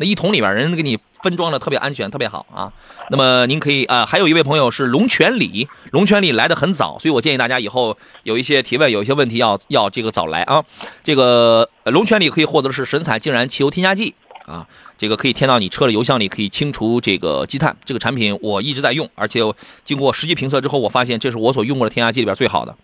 [0.00, 2.72] 那一桶里边人给你分装的特别安全，特别好啊。
[3.10, 10.64] 那么您可以啊，还有一位朋友是龙泉里，龙泉里来的很早，所以我建议大家以后有一些提问、有一些问题要要这个早来啊。
[11.04, 14.14] 这个龙泉里可以获得的是神采净燃汽油添加剂
[14.46, 14.66] 啊。
[14.96, 17.76] 这个可以添到你车的油箱里，可以清除这个积碳。
[17.84, 19.40] 这个产品我一直在用，而且
[19.84, 22.74] 经过实际评测之后，我发现这是我所用过的添加剂里边最好的，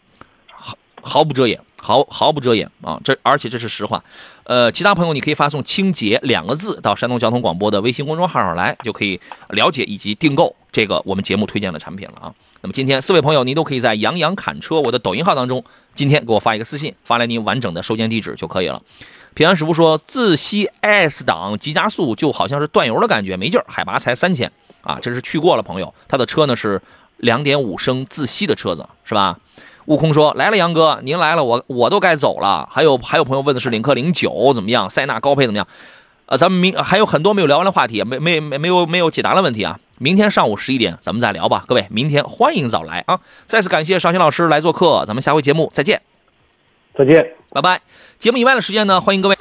[0.48, 3.00] 毫毫不遮掩，毫毫不遮掩啊！
[3.04, 4.02] 这而且这是实话。
[4.46, 12.34] 呃，其他朋友你可以发送“清洁”两个字到山东交通广播的微信公众号上来，就可以了解以及订购这个我们节目推荐的产品了啊。
[12.60, 15.64] 那么今天四位朋友，您都可以在杨洋侃车我的抖音号当中，
[15.96, 18.80] 今天给我发一个私信，发来您完整的收件地址就可以了。
[19.34, 24.50] 平安师傅说，自吸 S 档急加速就好像是断油的感觉，没劲儿，海拔才三千
[24.82, 24.98] 啊！
[25.02, 26.80] 这是去过了朋友，他的车呢是
[27.18, 29.38] 两点五升自吸的车子，是吧？
[29.86, 32.68] 悟空说来了，杨哥您来了，我我都该走了。
[32.70, 35.66] 还有还有朋友问的是领克零九怎么样，塞纳高配怎么样？
[36.26, 39.78] 呃，咱们明还有很多没有聊完的话题，没没没没有没有解答的问题啊！
[39.98, 43.20] 明天上午十一点咱们再聊吧，各位，明天欢迎早来啊！
[43.46, 46.02] 再次感谢邵新老师来做客，咱们下回节目再见。
[46.98, 47.80] 再见，拜拜。
[48.18, 49.38] 节目以外的时间呢，欢迎各位，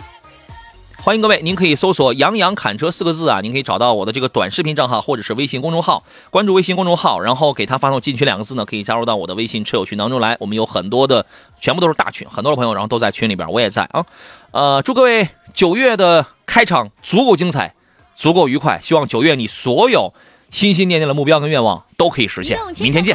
[1.06, 10.36] 欢迎各位，您可以搜索“杨洋侃车”四个字啊，您可以找到我的这个短视频账号或者是微信公众号，关注微信公众号，然后给他发送“进群”两个字呢，可以加入到我的微信车友群当中来。
[10.40, 11.24] 我们有很多的，
[11.60, 14.04] 全部都是大群，很多的朋友，然后都在群里边，我也在啊。
[14.50, 17.76] 呃，祝各位九月的开场足够精彩，
[18.16, 20.12] 足够愉快，希望九月你所有
[20.50, 22.58] 心心念念的目标跟愿望都可以实现。
[22.80, 23.14] 明天见。